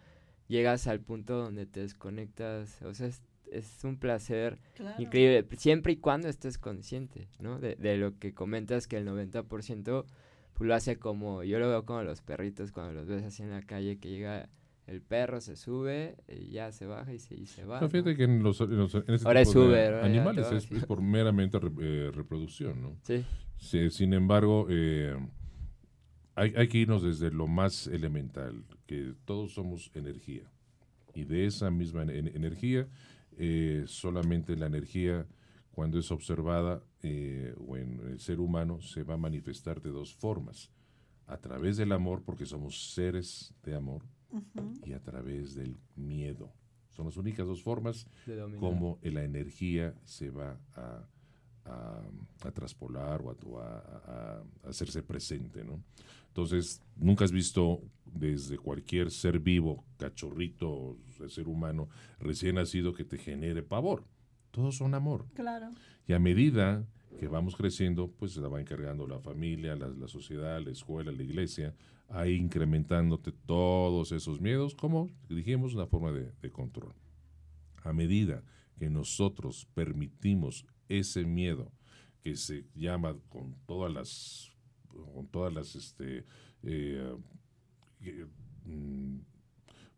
[0.49, 4.59] llegas al punto donde te desconectas, o sea, es, un placer
[4.99, 7.59] increíble, siempre y cuando estés consciente, ¿no?
[7.59, 10.05] De, de lo que comentas que el 90%
[10.55, 13.51] pues, lo hace como, yo lo veo como los perritos cuando los ves así en
[13.51, 14.49] la calle, que llega
[14.87, 17.89] el perro se sube y ya se baja y se, se va.
[17.89, 22.97] fíjate que en, los, en, tipo de animales es, por meramente eh, reproducción, ¿no?
[23.03, 23.91] Sí.
[23.91, 25.17] sin embargo, eh,
[26.35, 30.51] hay, hay, que irnos desde lo más elemental, que todos somos energía.
[31.15, 32.89] Y de esa misma energía,
[33.37, 35.27] eh, solamente la energía,
[35.71, 36.83] cuando es observada
[37.67, 40.71] o en el ser humano, se va a manifestar de dos formas.
[41.27, 44.03] A través del amor, porque somos seres de amor,
[44.85, 46.53] y a través del miedo.
[46.91, 48.07] Son las únicas dos formas
[48.61, 51.07] como la energía se va a,
[51.65, 55.65] a, traspolar o a, hacerse presente.
[55.65, 55.83] ¿no?
[56.29, 63.19] Entonces, nunca has visto desde cualquier ser vivo, cachorrito, ser humano, recién nacido, que te
[63.19, 64.05] genere pavor.
[64.51, 65.27] Todos son amor.
[65.35, 65.73] Claro.
[66.07, 66.87] Y a medida
[67.19, 71.23] que vamos creciendo, pues se la va encargando la familia, la, sociedad, la escuela, la
[71.23, 71.75] iglesia,
[72.09, 76.95] ahí incrementándote todos esos miedos, como dijimos, una forma de, control.
[77.83, 78.43] A medida
[78.79, 81.71] que nosotros permitimos ese miedo
[82.23, 84.49] que se llama con todas las
[84.87, 86.27] con todas las este,
[86.63, 87.17] eh,
[88.65, 89.17] mm,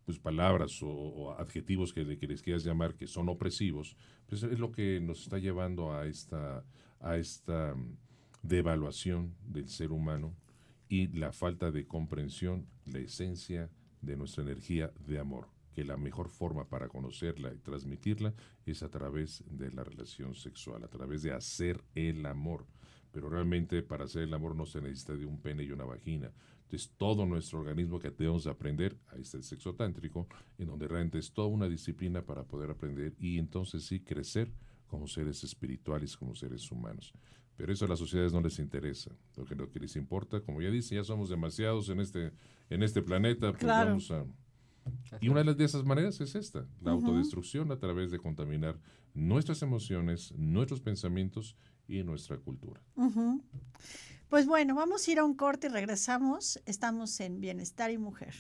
[0.05, 3.96] pues palabras o, adjetivos que, les quieras llamar que son opresivos,
[4.27, 6.64] pues es lo que nos está llevando a esta,
[7.05, 7.97] a esta mm,
[8.43, 10.35] devaluación del ser humano
[10.88, 16.29] y la falta de comprensión, la esencia de nuestra energía de amor, que la mejor
[16.29, 18.35] forma para conocerla y transmitirla
[18.67, 22.67] es a través de la relación sexual, a través de hacer el amor.
[23.12, 26.33] Pero realmente para hacer el amor no se necesita de un pene y una vagina.
[26.62, 30.27] Entonces todo nuestro organismo que debemos aprender, ahí está el sexo tántrico,
[30.59, 34.51] en donde realmente es toda una disciplina para poder aprender y entonces sí crecer
[34.87, 37.12] como seres espirituales, como seres humanos.
[37.57, 39.12] Pero eso a las sociedades no les interesa.
[39.37, 42.33] Lo que, lo que les importa, como ya dice, ya somos demasiados en este,
[42.70, 44.25] en este planeta, pues vamos a...
[45.20, 48.79] Y una de esas maneras es esta, la autodestrucción a través de contaminar
[49.14, 51.57] nuestras emociones, nuestros pensamientos
[51.88, 52.83] y nuestra cultura.
[54.29, 56.61] Pues bueno, vamos a ir a un corte y regresamos.
[56.66, 58.35] Estamos en Bienestar y Mujer.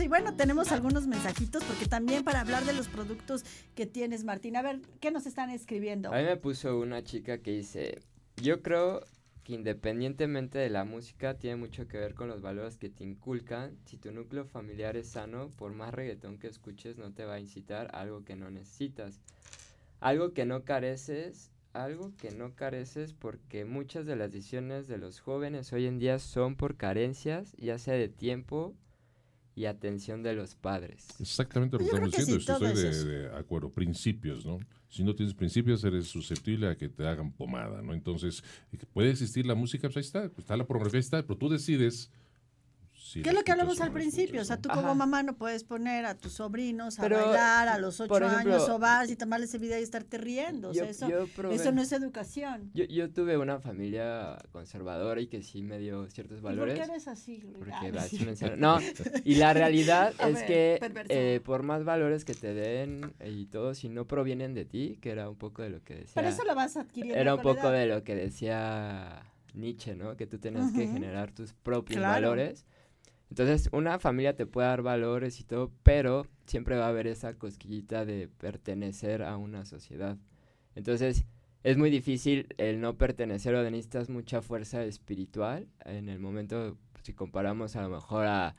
[0.00, 4.56] Y bueno, tenemos algunos mensajitos porque también para hablar de los productos que tienes, Martín.
[4.56, 6.12] A ver, ¿qué nos están escribiendo?
[6.12, 8.00] A mí me puso una chica que dice,
[8.36, 9.04] yo creo
[9.44, 13.76] que independientemente de la música tiene mucho que ver con los valores que te inculcan.
[13.84, 17.40] Si tu núcleo familiar es sano, por más reggaetón que escuches no te va a
[17.40, 19.20] incitar a algo que no necesitas.
[20.00, 25.20] Algo que no careces algo que no careces porque muchas de las decisiones de los
[25.20, 28.74] jóvenes hoy en día son por carencias, ya sea de tiempo
[29.54, 31.06] y atención de los padres.
[31.20, 34.58] Exactamente lo que estamos diciendo, estoy de, acuerdo, principios, ¿no?
[34.88, 37.92] Si no tienes principios, eres susceptible a que te hagan pomada, ¿no?
[37.92, 38.42] Entonces,
[38.92, 41.48] puede existir la música, pues ahí está, pues está la pornografía, ahí está, pero tú
[41.48, 42.10] decides
[43.14, 44.40] ¿Qué es lo que hablamos al principio?
[44.40, 48.00] O sea, tú como mamá no puedes poner a tus sobrinos a bailar a los
[48.00, 50.70] ocho años o vas y tomarles ese video y estarte riendo.
[50.70, 51.08] O sea, eso,
[51.50, 52.70] eso no es educación.
[52.74, 56.78] Yo, yo tuve una familia conservadora y que sí me dio ciertos valores.
[56.78, 57.42] ¿Por qué eres así?
[57.58, 58.78] Porque ah, no,
[59.24, 63.88] y la realidad es que eh, por más valores que te den y todo, si
[63.88, 66.12] no provienen de ti, que era un poco de lo que decía.
[66.14, 67.20] Pero eso lo vas adquiriendo.
[67.20, 69.22] Era un poco de lo que decía
[69.54, 70.16] Nietzsche, ¿no?
[70.16, 72.64] Que tú tienes que generar tus propios valores
[73.30, 77.34] entonces, una familia te puede dar valores y todo, pero siempre va a haber esa
[77.34, 80.18] cosquillita de pertenecer a una sociedad.
[80.74, 81.24] Entonces,
[81.62, 87.12] es muy difícil el no pertenecer o necesitas mucha fuerza espiritual en el momento, si
[87.12, 88.56] comparamos a lo mejor a,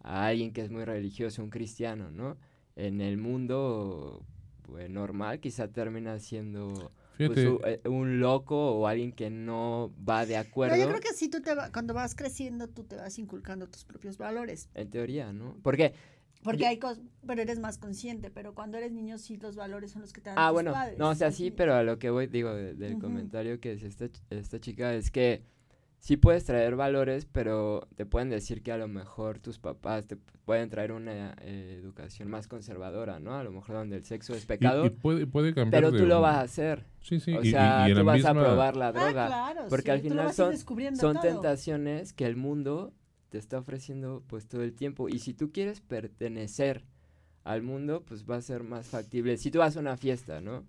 [0.00, 2.36] a alguien que es muy religioso, un cristiano, ¿no?
[2.76, 4.24] En el mundo
[4.62, 10.36] pues, normal quizá termina siendo pues, eh, un loco o alguien que no va de
[10.36, 10.76] acuerdo.
[10.76, 14.18] yo creo que sí, tú te cuando vas creciendo, tú te vas inculcando tus propios
[14.18, 14.68] valores.
[14.74, 15.56] En teoría, ¿no?
[15.62, 15.94] Porque...
[16.42, 20.02] Porque hay cosas, pero eres más consciente, pero cuando eres niño sí los valores son
[20.02, 22.26] los que te dan Ah, bueno, no, o sea, sí, pero a lo que voy,
[22.26, 25.42] digo, del comentario que decía esta, esta chica es que
[26.04, 30.18] sí puedes traer valores, pero te pueden decir que a lo mejor tus papás te
[30.44, 33.36] pueden traer una eh, educación más conservadora, ¿no?
[33.36, 34.92] A lo mejor donde el sexo es pecado.
[34.96, 36.84] puede, puede cambiar pero tú lo vas a hacer.
[37.00, 37.34] Sí, sí.
[37.34, 39.26] O sea, tú vas a probar la ah, droga.
[39.28, 40.54] claro, porque al final son,
[40.94, 42.92] son tentaciones que el mundo
[43.30, 45.08] te está ofreciendo pues todo el tiempo.
[45.08, 46.84] Y si tú quieres pertenecer
[47.44, 49.38] al mundo, pues va a ser más factible.
[49.38, 50.64] Si tú vas a una fiesta, ¿no?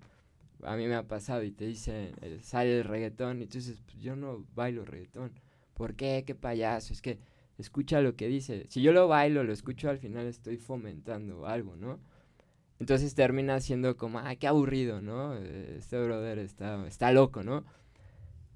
[0.66, 3.98] A mí me ha pasado y te dicen, eh, sale el reggaetón y tú pues
[4.00, 5.32] yo no bailo reggaetón.
[5.74, 6.24] ¿Por qué?
[6.26, 6.94] ¿Qué payaso?
[6.94, 7.20] Es que
[7.58, 8.66] escucha lo que dice.
[8.70, 12.00] Si yo lo bailo, lo escucho, al final estoy fomentando algo, ¿no?
[12.80, 15.36] Entonces termina siendo como, ah, qué aburrido, ¿no?
[15.38, 17.66] Eh, este brother está, está loco, ¿no?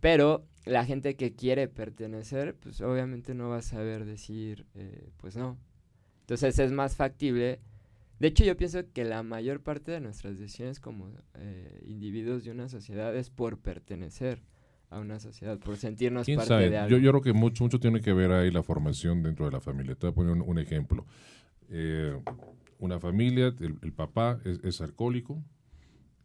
[0.01, 5.35] Pero la gente que quiere pertenecer, pues obviamente no va a saber decir, eh, pues
[5.35, 5.57] no.
[6.21, 7.59] Entonces es más factible
[8.19, 12.51] de hecho, yo pienso que la mayor parte de nuestras decisiones como eh, individuos de
[12.51, 14.41] una sociedad es por pertenecer
[14.89, 16.97] a una sociedad, por sentirnos parte de algo.
[16.97, 19.61] Yo, yo, creo que mucho, mucho tiene que ver ahí la formación dentro de la
[19.61, 19.95] familia.
[19.95, 21.05] Te voy a poner un, ejemplo.
[21.69, 22.17] Eh,
[22.79, 25.43] una familia, el, papá es, alcohólico,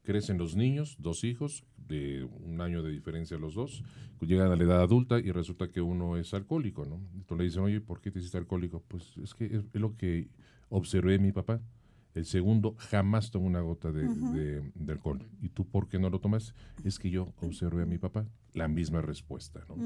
[0.02, 3.84] crecen los niños, dos hijos, de un año de diferencia los dos,
[4.20, 7.00] llegan a la edad adulta y resulta que uno es alcohólico, ¿no?
[7.14, 8.82] Entonces le dicen, oye, ¿por qué te hiciste alcohólico?
[8.88, 10.28] Pues es que es, lo que
[10.68, 11.60] observé mi papá.
[12.14, 15.28] El segundo, jamás tomo una gota de, alcohol.
[15.42, 16.54] ¿Y tú por qué no lo tomas?
[16.84, 18.24] Es que yo observé a mi papá.
[18.52, 19.76] La misma respuesta, ¿no?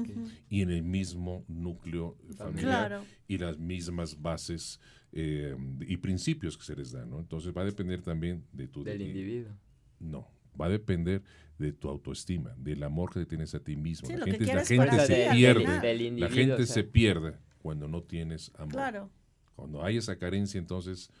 [0.47, 4.79] Y en el mismo núcleo familiar y las mismas bases
[5.11, 7.19] eh, y principios que se les dan, ¿no?
[7.19, 8.83] Entonces va a depender también de tu...
[8.83, 9.51] Del individuo.
[9.99, 10.27] No,
[10.59, 11.23] va a depender
[11.57, 14.07] de tu autoestima, del amor que tienes a ti mismo.
[14.07, 18.73] la, gente, la gente, se pierde, la gente se pierde cuando no tienes amor.
[18.73, 19.09] Claro.
[19.55, 21.11] Cuando hay esa carencia, entonces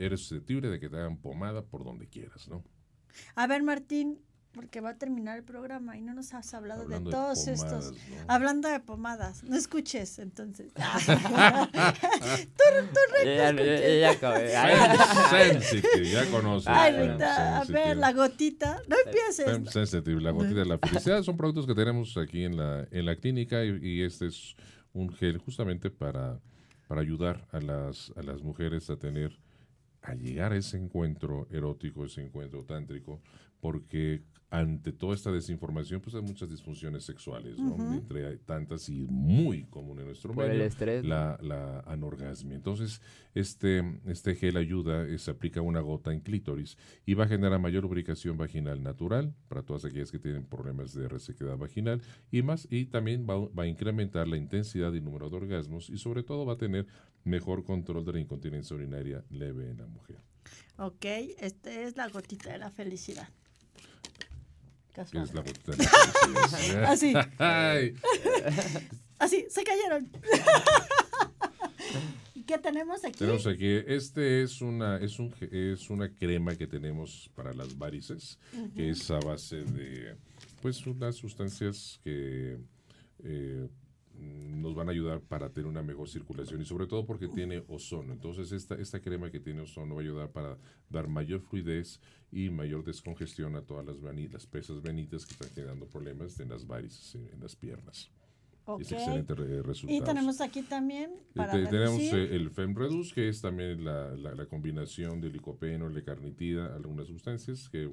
[0.00, 2.64] eres susceptible de que te hagan pomada por donde quieras, ¿no?
[3.34, 4.20] A ver, Martín,
[4.52, 7.92] porque va a terminar el programa y no nos has hablado de todos estos.
[8.26, 10.72] Hablando de pomadas, no escuches entonces.
[10.74, 10.78] tú,
[12.92, 14.12] tú ya, ya,
[16.02, 16.68] ya conoces.
[16.68, 19.72] Ay, Rita, a ver, la gotita, no empieces.
[19.72, 23.16] Sensitive, la gotita de la felicidad son productos que tenemos aquí en la, en la
[23.16, 24.56] clínica y, y este es
[24.92, 26.40] un gel justamente para,
[26.88, 29.38] para ayudar a las, a las mujeres a tener
[30.02, 33.20] a llegar a ese encuentro erótico, ese encuentro tántrico,
[33.60, 37.94] porque ante toda esta desinformación, pues hay muchas disfunciones sexuales, ¿no?
[37.94, 40.68] Entre tantas y muy común en nuestro medio,
[41.04, 42.56] la, la anorgasmia.
[42.56, 43.00] Entonces,
[43.34, 47.60] este, este gel ayuda, eh, se aplica una gota en clítoris y va a generar
[47.60, 52.66] mayor lubricación vaginal natural para todas aquellas que tienen problemas de resequedad vaginal y más,
[52.70, 56.44] y también va, va a incrementar la intensidad y número de orgasmos y sobre todo
[56.44, 56.88] va a tener
[57.22, 60.18] mejor control de la incontinencia urinaria leve en la mujer.
[60.76, 61.04] Ok,
[61.38, 63.28] esta es la gotita de la felicidad.
[64.96, 66.84] Es la gotita de la felicidad.
[66.92, 67.14] Así.
[69.18, 70.10] Así, se cayeron.
[72.46, 73.18] ¿Qué tenemos aquí?
[73.18, 78.40] Tenemos aquí, este es una, es un, es una crema que tenemos para las varices,
[78.74, 80.16] que es a base de,
[80.60, 82.58] pues, unas sustancias que
[83.22, 83.68] eh,
[84.20, 88.12] nos van a ayudar para tener una mejor circulación y sobre todo porque tiene ozono.
[88.12, 92.50] Entonces esta, esta crema que tiene ozono va a ayudar para dar mayor fluidez y
[92.50, 97.14] mayor descongestión a todas las, las pesas venitas que están generando problemas en las varices,
[97.14, 98.10] en, las piernas.
[98.78, 99.98] Es excelente resultado.
[99.98, 105.20] Y tenemos aquí también para Tenemos eh, el Femredus, que es también la, la, combinación
[105.20, 107.90] de licopeno, carnitida, algunas sustancias que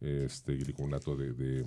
[0.00, 1.64] eh, este gliconato de, de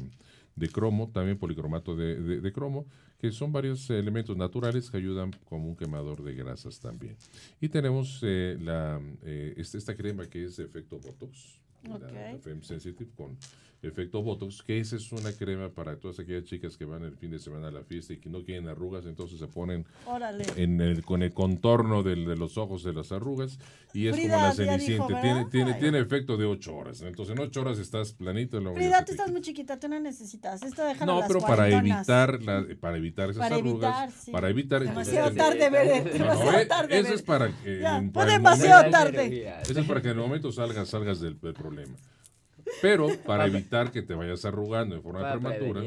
[0.57, 2.87] de cromo, también policromato de, de, cromo,
[3.19, 7.15] que son varios elementos naturales que ayudan como un quemador de grasas también.
[7.61, 13.11] Y tenemos eh, la, eh, este, esta, crema que es efecto Botox, la, Fem Sensitive
[13.15, 13.37] con
[13.81, 17.31] efecto Botox, que esa es una crema para todas aquellas chicas que van el fin
[17.31, 19.85] de semana a la fiesta y que no quieren arrugas, entonces se ponen
[20.55, 23.59] en el, con el contorno de los ojos de las arrugas
[23.93, 27.61] y es como la ceniciente, tiene, tiene, tiene efecto de ocho horas, entonces en ocho
[27.61, 28.59] horas estás planito.
[28.73, 32.97] Frida, tú estás muy chiquita, tú no necesitas, esto No, pero para evitar, la, para
[32.97, 34.83] evitar esas arrugas, para evitar...
[34.83, 36.99] Demasiado tarde, demasiado eh, tarde.
[36.99, 37.69] Eso es para que...
[37.69, 39.53] demasiado tarde.
[39.61, 41.76] Eso es para que en el momento salgas, salgas del problema.
[42.81, 45.81] Pero para evitar que te vayas arrugando de forma prematura,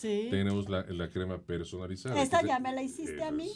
[0.00, 2.20] tenemos la, la, crema personalizada.
[2.20, 3.50] Esta ya me la hiciste a mí.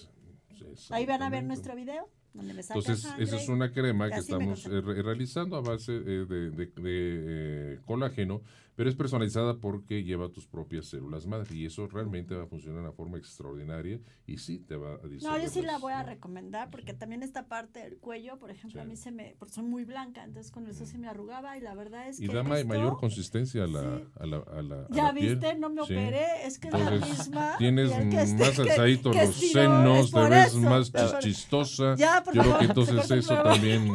[0.91, 2.09] Ahí van a ver nuestro video.
[2.35, 7.79] Entonces, esa es una crema que estamos eh, realizando a base eh, de, de, eh,
[7.85, 8.43] colágeno
[8.79, 12.77] pero es personalizada porque lleva tus propias células madre y eso realmente va a funcionar
[12.77, 15.37] de una forma extraordinaria y sí te va a disolver.
[15.37, 18.81] No, yo sí la voy a recomendar porque también esta parte del cuello, por ejemplo,
[18.81, 21.61] a mí se me, porque soy muy blanca, entonces con eso se me arrugaba y
[21.61, 22.27] la verdad es que...
[22.27, 26.47] Y da mayor consistencia a la, a la, a la Ya viste, no me operé,
[26.47, 27.55] es que es la misma.
[27.59, 27.91] Tienes
[28.37, 31.97] más alzaditos los senos, te ves más chistosa.
[31.97, 33.93] Ya, yo creo que entonces eso también...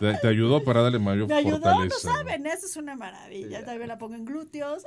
[0.00, 2.08] Te, ayudó para darle mayor Me ayudó, fortaleza.
[2.08, 3.64] no saben, eso es una maravilla.
[3.64, 4.84] También la pongo en glúteos.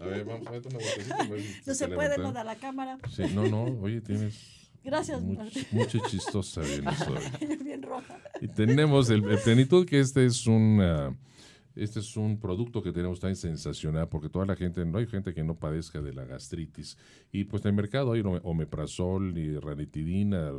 [0.00, 1.28] A ver, vamos a ver una botecita.
[1.66, 2.98] No se puede, no da la cámara.
[3.10, 4.70] Sí, no, no, oye, tienes...
[4.84, 6.84] Gracias, mucho, mucho chistosa hoy.
[7.64, 8.20] Bien roja.
[8.40, 11.16] Y tenemos el, el plenitud, que este es un...
[11.76, 15.34] Este es un producto que tenemos tan sensacional porque toda la gente, no hay gente
[15.34, 16.96] que no padezca de la gastritis.
[17.32, 20.50] Y pues en el mercado hay omeprazol y ranitidina,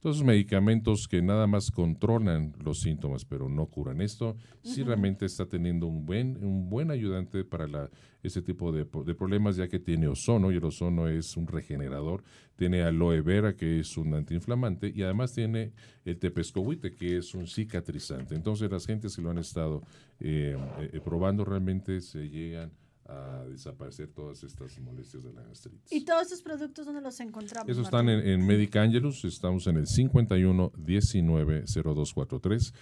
[0.00, 4.00] todos esos medicamentos que nada más controlan los síntomas, pero no curan.
[4.00, 7.90] Esto sí realmente está teniendo un buen, un buen ayudante para la,
[8.24, 12.24] ese tipo de, de, problemas, ya que tiene ozono y el ozono es un regenerador.
[12.56, 15.72] Tiene aloe vera, que es un antiinflamante, y además tiene
[16.04, 18.34] el tepescohuite, que es un cicatrizante.
[18.34, 19.82] Entonces, las gentes que lo han estado
[20.20, 22.72] eh, eh, probando realmente se llegan
[23.06, 25.92] a desaparecer todas estas molestias de la gastritis.
[25.92, 27.68] ¿Y todos esos productos dónde los encontramos?
[27.68, 32.72] Esos están en, en Medic Angelus, estamos en el 51 19 0243.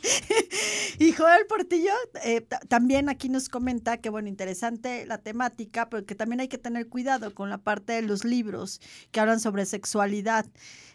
[0.98, 1.92] y Joel Portillo
[2.24, 6.58] eh, también aquí nos comenta que, bueno, interesante la temática, pero que también hay que
[6.58, 8.80] tener cuidado con la parte de los libros
[9.10, 10.46] que hablan sobre sexualidad,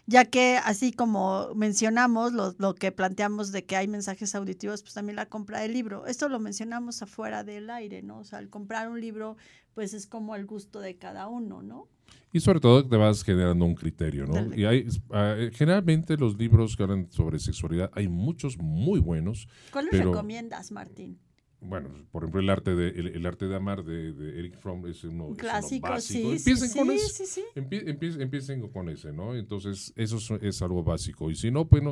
[0.06, 4.94] ya que así como mencionamos lo, lo que planteamos de que hay mensajes auditivos, pues
[4.94, 6.06] también la compra del libro.
[6.06, 8.18] Esto lo mencionamos afuera del aire, ¿no?
[8.18, 9.36] O sea, al comprar un libro,
[9.78, 11.86] pues es como el gusto de cada uno, ¿no?
[12.32, 14.52] Y sobre todo te vas generando un criterio, ¿no?
[14.52, 19.46] Y hay, ah, generalmente los libros que hablan sobre sexualidad, hay muchos muy buenos.
[19.70, 21.20] ¿Cuál les recomiendas, Martín?
[21.60, 25.02] Bueno, por ejemplo, el arte de, el, arte de amar de, de, Eric Fromm es
[25.02, 25.88] uno, clásico.
[25.88, 26.30] básico.
[26.30, 27.26] Sí, empiecen con ese.
[27.26, 29.34] Sí, empiecen, con ese, ¿no?
[29.34, 31.30] Entonces, eso es, algo básico.
[31.30, 31.82] Y si no, pues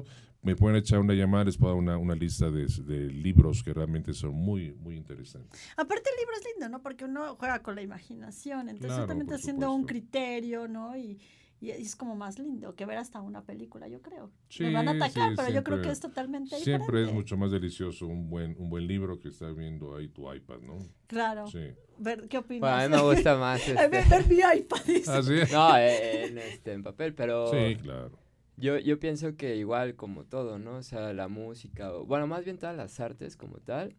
[0.43, 3.75] me pueden echar una llamada, les puedo dar una, una lista de, de, libros que
[3.75, 5.61] realmente son muy, muy interesantes.
[5.77, 6.83] Aparte, el libro es lindo, ¿no?
[6.83, 8.69] Porque uno juega con la imaginación.
[8.69, 10.97] Entonces, también está haciendo un criterio, ¿no?
[10.97, 11.19] Y
[11.61, 14.31] y es como más lindo que ver hasta una película, yo creo.
[14.61, 16.85] Me van a atacar, pero yo creo que es totalmente diferente.
[16.85, 20.33] Siempre es mucho más delicioso un buen, un buen libro que estar viendo ahí tu
[20.33, 20.79] iPad, ¿no?
[21.07, 21.47] Claro.
[21.47, 21.71] Sí.
[21.99, 22.85] Ver, ¿Qué opinas?
[22.85, 23.67] a mí me gusta más.
[23.67, 23.89] Este...
[23.89, 24.81] ver, mi iPad.
[25.09, 25.35] ¿Ah, sí?
[25.53, 27.51] No, en, este, en papel, pero...
[27.51, 28.13] Sí, claro.
[28.59, 30.77] Yo, yo pienso que igual como todo, ¿no?
[30.77, 33.95] O sea, la música, o, bueno, más bien todas las artes como tal,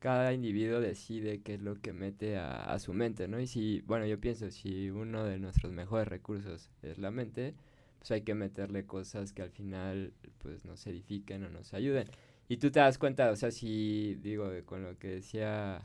[0.00, 3.38] cada individuo decide qué es lo que mete a, su mente, ¿no?
[3.38, 7.54] Y si, bueno, yo pienso, si uno de nuestros mejores recursos es la mente,
[7.98, 12.08] pues hay que meterle cosas que al final, pues, nos edifiquen o nos ayuden.
[12.48, 15.82] Y tú te das cuenta, o sea, si, digo, con lo que decía,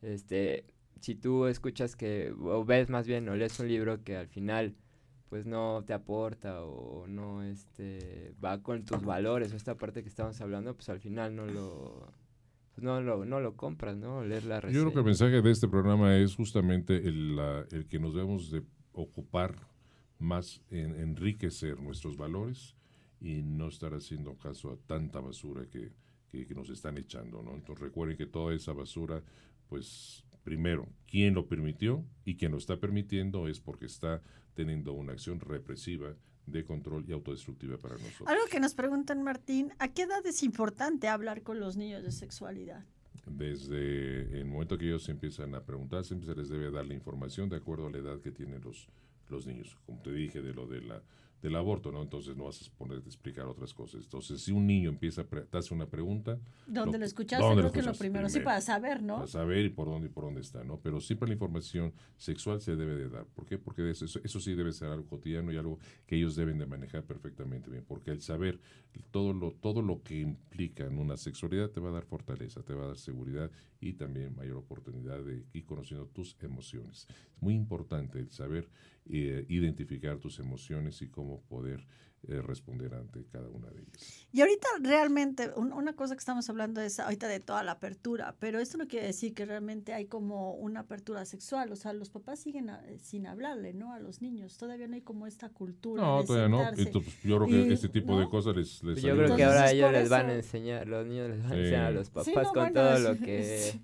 [0.00, 0.64] este,
[1.00, 4.76] si tú escuchas que, o ves más bien, o lees un libro que al final,
[5.28, 10.08] pues no te aporta o no este va con tus valores o esta parte que
[10.08, 12.12] estamos hablando, pues al final no lo
[12.76, 14.24] no lo, no lo compras, ¿no?
[14.24, 17.38] Leer la Yo creo que el mensaje de este programa es justamente el,
[17.70, 18.62] el que nos debemos de
[18.92, 19.54] ocupar
[20.18, 22.74] más en enriquecer nuestros valores
[23.20, 25.92] y no estar haciendo caso a tanta basura que,
[26.30, 27.54] que, nos están echando, ¿no?
[27.54, 29.22] Entonces recuerden que toda esa basura,
[29.68, 34.20] pues primero, quien lo permitió y quien lo está permitiendo es porque está
[34.54, 36.14] teniendo una acción represiva
[36.46, 38.28] de control y autodestructiva para nosotros.
[38.28, 42.12] Algo que nos preguntan, Martín, ¿a qué edad es importante hablar con los niños de
[42.12, 42.84] sexualidad?
[43.26, 47.48] Desde el momento que ellos empiezan a preguntar, siempre se les debe dar la información
[47.48, 48.88] de acuerdo a la edad que tienen los,
[49.28, 49.76] los niños.
[49.86, 51.02] Como te dije, de lo de la
[51.44, 52.00] del aborto, ¿no?
[52.00, 54.02] Entonces no vas a poner a explicar otras cosas.
[54.02, 56.38] Entonces, si un niño empieza a te hace una pregunta...
[56.66, 57.44] ¿Dónde lo, escuchaste?
[57.54, 59.16] Creo que lo primero, sí, para saber, ¿no?
[59.16, 60.80] Para saber y por dónde y por dónde está, ¿no?
[60.82, 63.26] Pero siempre la información sexual se debe de dar.
[63.26, 63.58] ¿Por qué?
[63.58, 67.02] Porque eso, eso sí debe ser algo cotidiano y algo que ellos deben de manejar
[67.02, 67.84] perfectamente bien.
[67.86, 68.58] Porque el saber
[69.10, 72.72] todo lo, todo lo que implica en una sexualidad te va a dar fortaleza, te
[72.72, 77.06] va a dar seguridad y también mayor oportunidad de ir conociendo tus emociones.
[77.36, 78.66] Es muy importante el saber
[79.06, 81.86] eh, identificar tus emociones y cómo poder
[82.26, 84.26] eh, responder ante cada una de ellas.
[84.32, 88.60] Y ahorita realmente, una cosa que estamos hablando es ahorita de toda la apertura, pero
[88.60, 92.40] esto no quiere decir que realmente hay como una apertura sexual, o sea, los papás
[92.40, 93.92] siguen sin hablarle, ¿no?
[93.92, 96.02] A los niños, todavía no hay como esta cultura.
[96.02, 96.64] No, todavía no.
[96.74, 99.92] Pues, yo creo que este tipo de cosas les, les Yo creo que ahora ellos
[99.92, 102.98] les van a enseñar, los niños les van a enseñar a los papás con todo
[103.00, 103.80] lo que...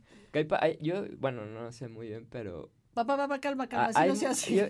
[0.81, 4.26] yo, bueno, no sé muy bien, pero Papá, papá, calma, calma, ah, si no se
[4.26, 4.64] hace.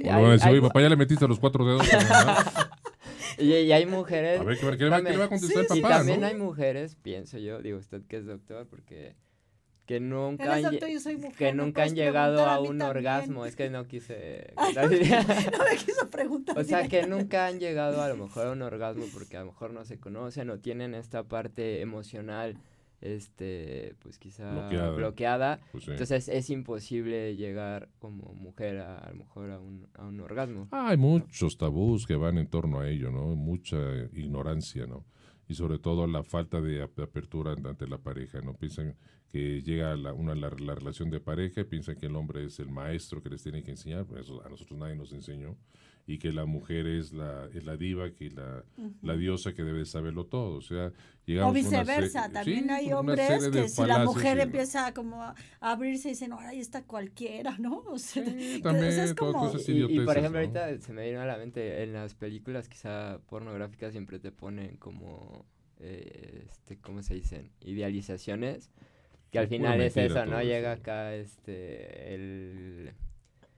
[0.48, 1.86] oye, papá, ya le metiste los cuatro dedos.
[3.38, 4.40] y, y, hay mujeres.
[4.40, 5.76] A ver, ¿qué, le, va, a contestar el papá?
[5.76, 9.16] Y también hay mujeres, pienso yo, digo usted que es doctor, porque
[9.90, 10.78] que nunca han,
[11.36, 13.44] que nunca han llegado a, un orgasmo.
[13.44, 14.54] Es que no quise.
[14.76, 16.56] no me quiso preguntar.
[16.56, 19.46] O sea, que nunca han llegado a lo mejor a un orgasmo porque a lo
[19.46, 22.56] mejor no se conocen o tienen esta parte emocional
[23.01, 29.51] este pues quizá bloqueada, pues entonces es imposible llegar como mujer a, a lo mejor
[29.51, 30.68] a un, a un orgasmo.
[30.70, 33.78] Hay muchos tabús que van en torno a ello no mucha
[34.12, 35.05] ignorancia no
[35.48, 38.96] y sobre todo la falta de apertura ante la pareja no piensan
[39.30, 42.70] que llega la, una, la, relación de pareja y piensan que el hombre es el
[42.70, 45.57] maestro que les tiene que enseñar, pues a nosotros nadie nos enseñó,
[46.07, 48.64] y que la mujer es la, es la diva, que la,
[49.03, 50.57] la diosa que debe saberlo todo.
[50.57, 50.92] O sea,
[51.24, 56.12] llegamos O viceversa, también hay hombres que si la mujer empieza como a abrirse y
[56.12, 57.84] dicen, ahora ahí está cualquiera, ¿no?
[57.86, 58.24] O sea,
[58.62, 59.53] también, es como...
[59.57, 63.92] y, por ejemplo, ahorita se me viene a la mente, en las películas quizá pornográficas
[63.92, 65.44] siempre te ponen como,
[65.78, 67.51] eh, este, ¿cómo se dicen?
[67.61, 68.70] Idealizaciones
[69.30, 70.42] que al final es eso, ¿no?
[70.42, 72.92] Llega acá este el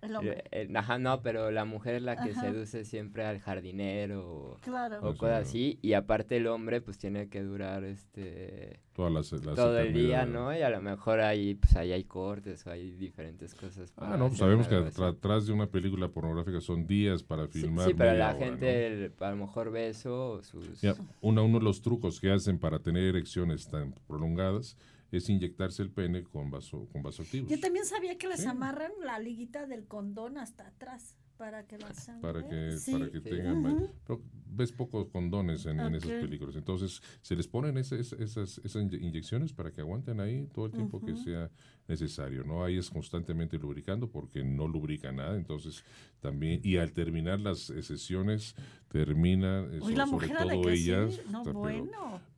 [0.02, 0.44] el hombre.
[0.74, 5.78] ajá, no, pero la mujer es la que seduce siempre al jardinero o, cosas así.
[5.80, 10.56] Y aparte el hombre pues tiene que durar este todo el día, ¿no?
[10.56, 13.92] Y a lo mejor ahí pues ahí hay cortes o hay diferentes cosas.
[13.96, 17.86] ah, no, pues sabemos que atrás de una película pornográfica son días para filmar.
[17.86, 20.42] Sí, pero la gente a lo mejor ve eso.
[20.42, 20.82] Sus...
[21.20, 24.76] uno de los trucos que hacen para tener erecciones tan prolongadas
[25.16, 27.50] es inyectarse el pene con vaso con vasoactivos.
[27.50, 31.92] Yo también sabía que les amarran la liguita del condón hasta atrás para que la
[31.94, 37.34] sangre para que para que tengan pero ves pocos condones en, esas películas entonces se
[37.34, 41.50] les ponen esas, esas, inyecciones para que aguanten ahí todo el tiempo que sea
[41.88, 45.36] necesario no ahí es constantemente lubricando porque no lubrica nada.
[45.36, 45.84] Entonces
[46.20, 48.54] también y al terminar las sesiones
[48.88, 51.20] termina sobre, todo ellas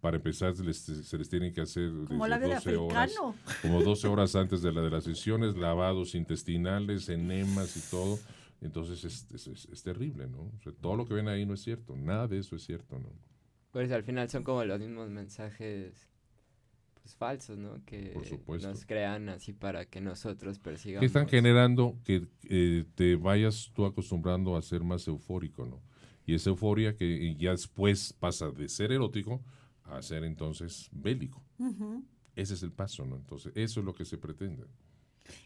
[0.00, 3.14] para empezar se les, se les tienen que hacer como 12 horas
[3.62, 8.18] como 12 horas antes de la de las sesiones lavados intestinales enemas y todo
[8.60, 10.50] entonces es, es, terrible, ¿no?
[10.80, 13.10] todo lo que ven ahí no es cierto, nada de eso es cierto, ¿no?
[13.70, 16.08] Pues al final son como los mismos mensajes
[17.04, 17.84] pues falsos, ¿no?
[17.84, 18.14] Que
[18.62, 21.00] nos crean así para que nosotros persigamos.
[21.00, 25.82] Que están generando que eh, te vayas tú acostumbrando a ser más eufórico, ¿no?
[26.24, 29.42] Y esa euforia que ya después pasa de ser erótico
[29.84, 31.42] a ser entonces bélico.
[32.34, 33.16] Ese es el paso, ¿no?
[33.16, 34.64] Entonces, eso es lo que se pretende.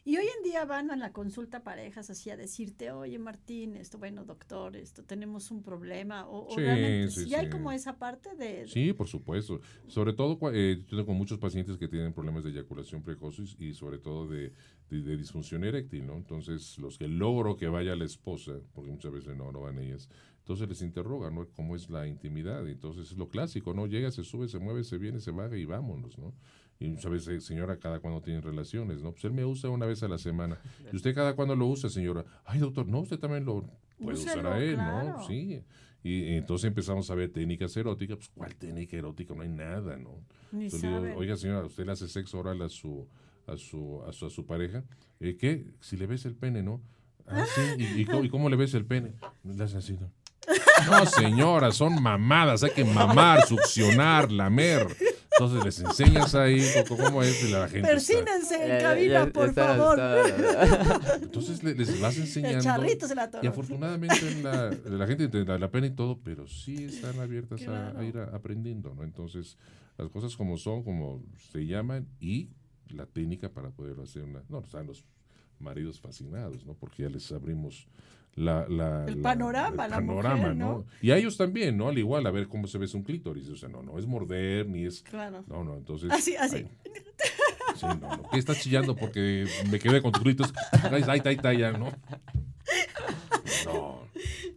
[0.04, 3.98] Y hoy en día van a la consulta parejas así a decirte, oye Martín, esto,
[3.98, 6.26] bueno, doctor, esto, tenemos un problema.
[6.28, 9.60] O, sí, realmente, sí, hay como esa parte de, Sí, por supuesto.
[9.86, 13.98] Sobre todo, eh, yo tengo muchos pacientes que tienen problemas de eyaculación precoz y, sobre
[13.98, 14.52] todo de,
[14.90, 16.16] de, disfunción eréctil, ¿no?
[16.16, 20.08] Entonces, los que logro que vaya la esposa, porque muchas veces no, no van ellas,
[20.48, 21.46] entonces les interrogan, ¿no?
[21.48, 22.66] ¿Cómo es la intimidad?
[22.66, 23.86] Entonces es lo clásico, ¿no?
[23.86, 26.32] Llega, se sube, se mueve, se viene, se baja y vámonos, ¿no?
[26.80, 29.10] Y veces, señora, cada cuando tienen relaciones, ¿no?
[29.10, 30.58] Pues él me usa una vez a la semana.
[30.92, 32.24] ¿Y usted cada cuando lo usa, señora?
[32.44, 33.68] Ay, doctor, no, usted también lo
[34.00, 35.26] puede usar a él, ¿no?
[35.26, 35.64] Sí.
[36.04, 38.18] Y, entonces empezamos a ver técnicas eróticas.
[38.18, 39.34] Pues, ¿cuál técnica erótica?
[39.34, 40.22] No hay nada, ¿no?
[40.52, 40.68] Ni
[41.16, 43.08] Oiga, señora, ¿usted le hace sexo oral a su,
[43.48, 44.84] a su, a su, a su pareja?
[45.18, 45.66] Eh, ¿Qué?
[45.80, 46.80] Si le ves el pene, ¿no?
[47.26, 47.60] Ah, sí.
[47.76, 49.14] ¿Y, y, cómo, le ves el pene?
[49.42, 50.12] Le hace así, ¿no?
[50.86, 52.62] No, señora, son mamadas.
[52.62, 54.86] Hay que mamar, succionar, lamer.
[55.38, 57.88] Entonces les enseñas ahí cómo es la gente.
[57.88, 59.98] Persínense en cabina, por favor.
[61.22, 62.84] Entonces les, vas enseñando.
[63.42, 67.62] y afortunadamente la, la gente te da la pena y todo, pero sí están abiertas
[67.68, 69.04] a, ir aprendiendo, ¿no?
[69.04, 69.56] Entonces,
[69.96, 71.22] las cosas como son, como
[71.52, 72.50] se llaman, y
[72.88, 74.42] la técnica para poder hacer una.
[74.48, 75.04] No, están los
[75.60, 76.74] maridos fascinados, ¿no?
[76.74, 77.86] Porque ya les abrimos
[78.38, 80.84] la, el panorama, el panorama, ¿no?
[81.00, 81.88] Y a ellos también, ¿no?
[81.88, 83.48] Al igual, a ver cómo se ve un clítoris.
[83.48, 85.02] O sea, no, no es morder, ni es.
[85.02, 85.44] Claro.
[85.46, 86.10] No, no, entonces.
[86.10, 86.66] Así, así.
[87.76, 88.30] sí, no, no.
[88.30, 90.52] ¿Qué estás chillando porque me quedé con tus gritos?
[90.72, 91.90] Está, ahí está, ya, ¿no?
[93.64, 93.98] No.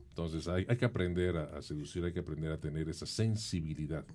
[0.09, 4.05] Entonces hay, hay que aprender a, seducir, hay que aprender a tener esa sensibilidad.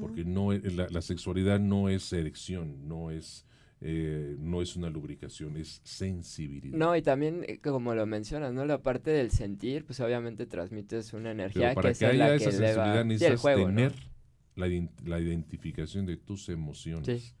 [0.00, 3.47] Porque no la, la sexualidad no es erección, no es
[3.80, 6.76] eh, no es una lubricación, es sensibilidad.
[6.76, 8.64] No, y también, eh, como lo mencionas, ¿no?
[8.64, 13.42] La parte del sentir, pues obviamente transmites una energía para que, haya esa sensibilidad necesitas
[13.42, 13.94] tener
[14.56, 14.66] la,
[15.04, 17.36] la, identificación de tus emociones.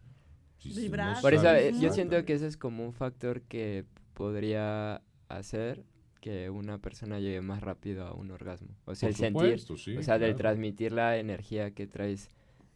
[0.58, 0.90] Sí.
[1.20, 3.84] Por eso eh, yo siento que ese es como un factor que
[4.14, 5.84] podría hacer
[6.20, 8.76] que una persona llegue más rápido a un orgasmo.
[8.84, 12.30] O sea, el sentir, o sea, del transmitir la energía que traes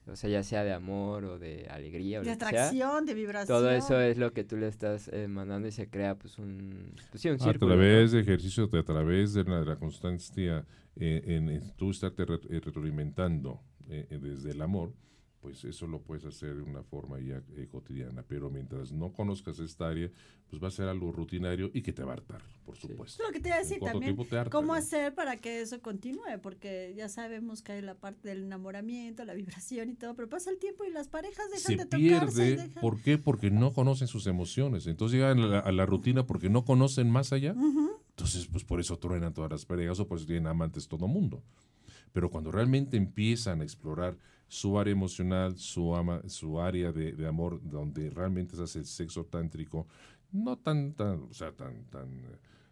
[0.07, 3.57] o sea, ya sea de amor o de alegría o de atracción, de vibración.
[3.57, 6.93] Todo eso es lo que tú le estás eh, mandando y se crea pues un,
[7.11, 7.75] pues, sí, un círculo.
[7.75, 10.65] A través de ejercicio, a través de la, constancia
[10.97, 14.93] eh, en, tú estarte eh, retroalimentando desde el amor,
[15.43, 19.59] pues eso lo puedes hacer de una forma ya eh, cotidiana, pero mientras no conozcas
[19.59, 20.09] esta área,
[20.49, 23.21] pues va a ser algo rutinario y que te va a hartar, por supuesto.
[23.25, 24.17] Lo que te iba a decir también,
[24.53, 29.25] cómo hacer para que eso continúe, porque ya sabemos que hay la parte del enamoramiento,
[29.25, 32.81] la vibración y todo, pero pasa el tiempo y las parejas dejan de pierde, tocarse.
[32.81, 33.19] ¿Por qué?
[33.19, 37.57] Porque no conocen sus emociones, entonces llegan a la, rutina porque no conocen más allá,
[38.11, 41.43] entonces pues por eso truenan todas las parejas o por eso tienen amantes todo mundo.
[42.13, 44.17] Pero cuando realmente empiezan a explorar
[44.53, 49.25] su área emocional, su, ama, su área de, amor, donde realmente se hace el sexo
[49.25, 49.87] tántrico,
[50.31, 52.23] no tan, tan, o sea, tan, tan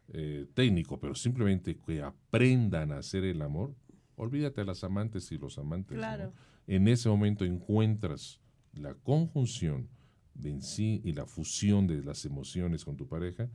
[0.08, 3.74] eh, técnico, pero simplemente que aprendan a hacer el amor,
[4.16, 5.98] olvídate a las amantes y los amantes.
[6.66, 8.42] En ese momento encuentras
[8.74, 9.88] la conjunción
[10.34, 13.48] de en sí y la fusión de las emociones con tu pareja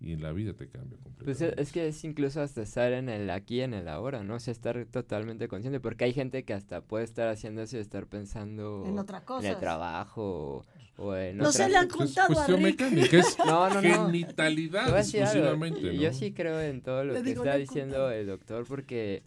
[0.00, 1.24] y en la vida te cambia completamente.
[1.24, 4.36] Pues es que es incluso hasta estar en el aquí, en el ahora, ¿no?
[4.36, 7.80] O sea, estar totalmente consciente, porque hay gente que hasta puede estar haciendo eso y
[7.80, 9.46] estar pensando en otra cosa.
[9.46, 10.64] En el trabajo
[10.98, 12.80] no se le han contado a Rick.
[13.12, 15.96] es no, no, genitalidad exclusivamente.
[15.96, 19.22] Yo sí creo en todo lo que está diciendo el doctor porque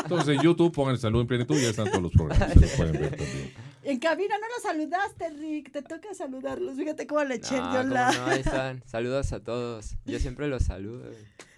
[0.03, 2.53] Entonces en YouTube pongan Salud en Plenitud y ya están todos los programas.
[2.77, 3.53] pueden ver también.
[3.83, 5.73] En cabina no los saludaste, Rick.
[5.73, 6.77] Te toca saludarlos.
[6.77, 8.13] Fíjate cómo le eché no, la...
[8.13, 8.83] No, ahí están.
[8.87, 9.97] Saludos a todos.
[10.05, 11.11] Yo siempre los saludo.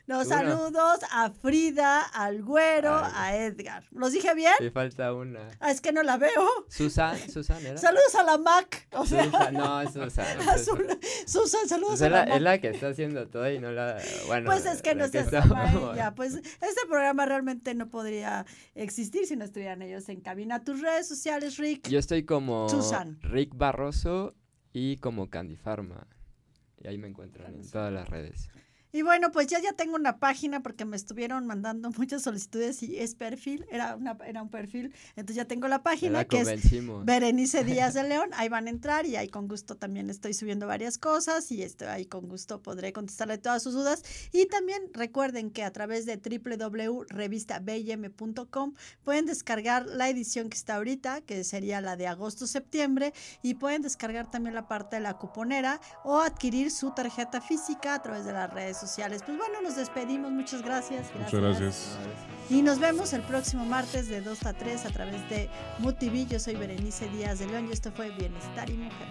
[0.07, 3.85] Los saludos a Frida, al Güero, a Edgar.
[3.93, 4.53] ¿Los dije bien?
[4.59, 5.49] Sí, falta una.
[5.61, 6.31] Ah, es que no la veo.
[6.69, 7.79] Susan, Susan era.
[7.79, 8.89] Saludos a la Mac.
[8.93, 10.27] O sea, Susan, no, es Susan.
[11.27, 12.35] Susan, saludos pues a la, Mac.
[12.35, 13.99] Es la que está haciendo todo y no la.
[14.27, 16.13] Bueno, pues es que no se ella.
[16.17, 18.45] Pues este programa realmente no podría
[18.75, 20.65] existir si no estuvieran ellos en cabina.
[20.65, 21.89] Tus redes sociales, Rick.
[21.89, 23.19] Yo estoy como Susan.
[23.23, 24.35] Rick Barroso
[24.73, 26.07] y como Candy Pharma.
[26.81, 28.49] Y ahí me encuentran en todas las redes.
[28.95, 32.99] Y bueno, pues ya, ya tengo una página porque me estuvieron mandando muchas solicitudes y
[32.99, 34.93] es perfil, era, una, era un perfil.
[35.17, 36.51] Entonces ya tengo la página que es
[37.05, 38.29] Berenice Díaz de León.
[38.35, 41.89] Ahí van a entrar y ahí con gusto también estoy subiendo varias cosas y estoy
[41.89, 44.03] ahí con gusto podré contestarle todas sus dudas.
[44.31, 48.75] Y también recuerden que a través de www.revistabm.com
[49.05, 54.31] pueden descargar la edición que está ahorita, que sería la de agosto-septiembre, y pueden descargar
[54.31, 58.53] también la parte de la cuponera o adquirir su tarjeta física a través de las
[58.53, 59.23] redes sociales.
[59.25, 60.33] Pues bueno, nos despedimos.
[60.33, 61.07] Muchas gracias.
[61.15, 61.99] Muchas gracias.
[62.51, 66.29] Y nos vemos el próximo martes de 2 a 3 a través de MUTV.
[66.29, 69.09] Yo soy Berenice Díaz de León y esto fue Bienestar y Mujer.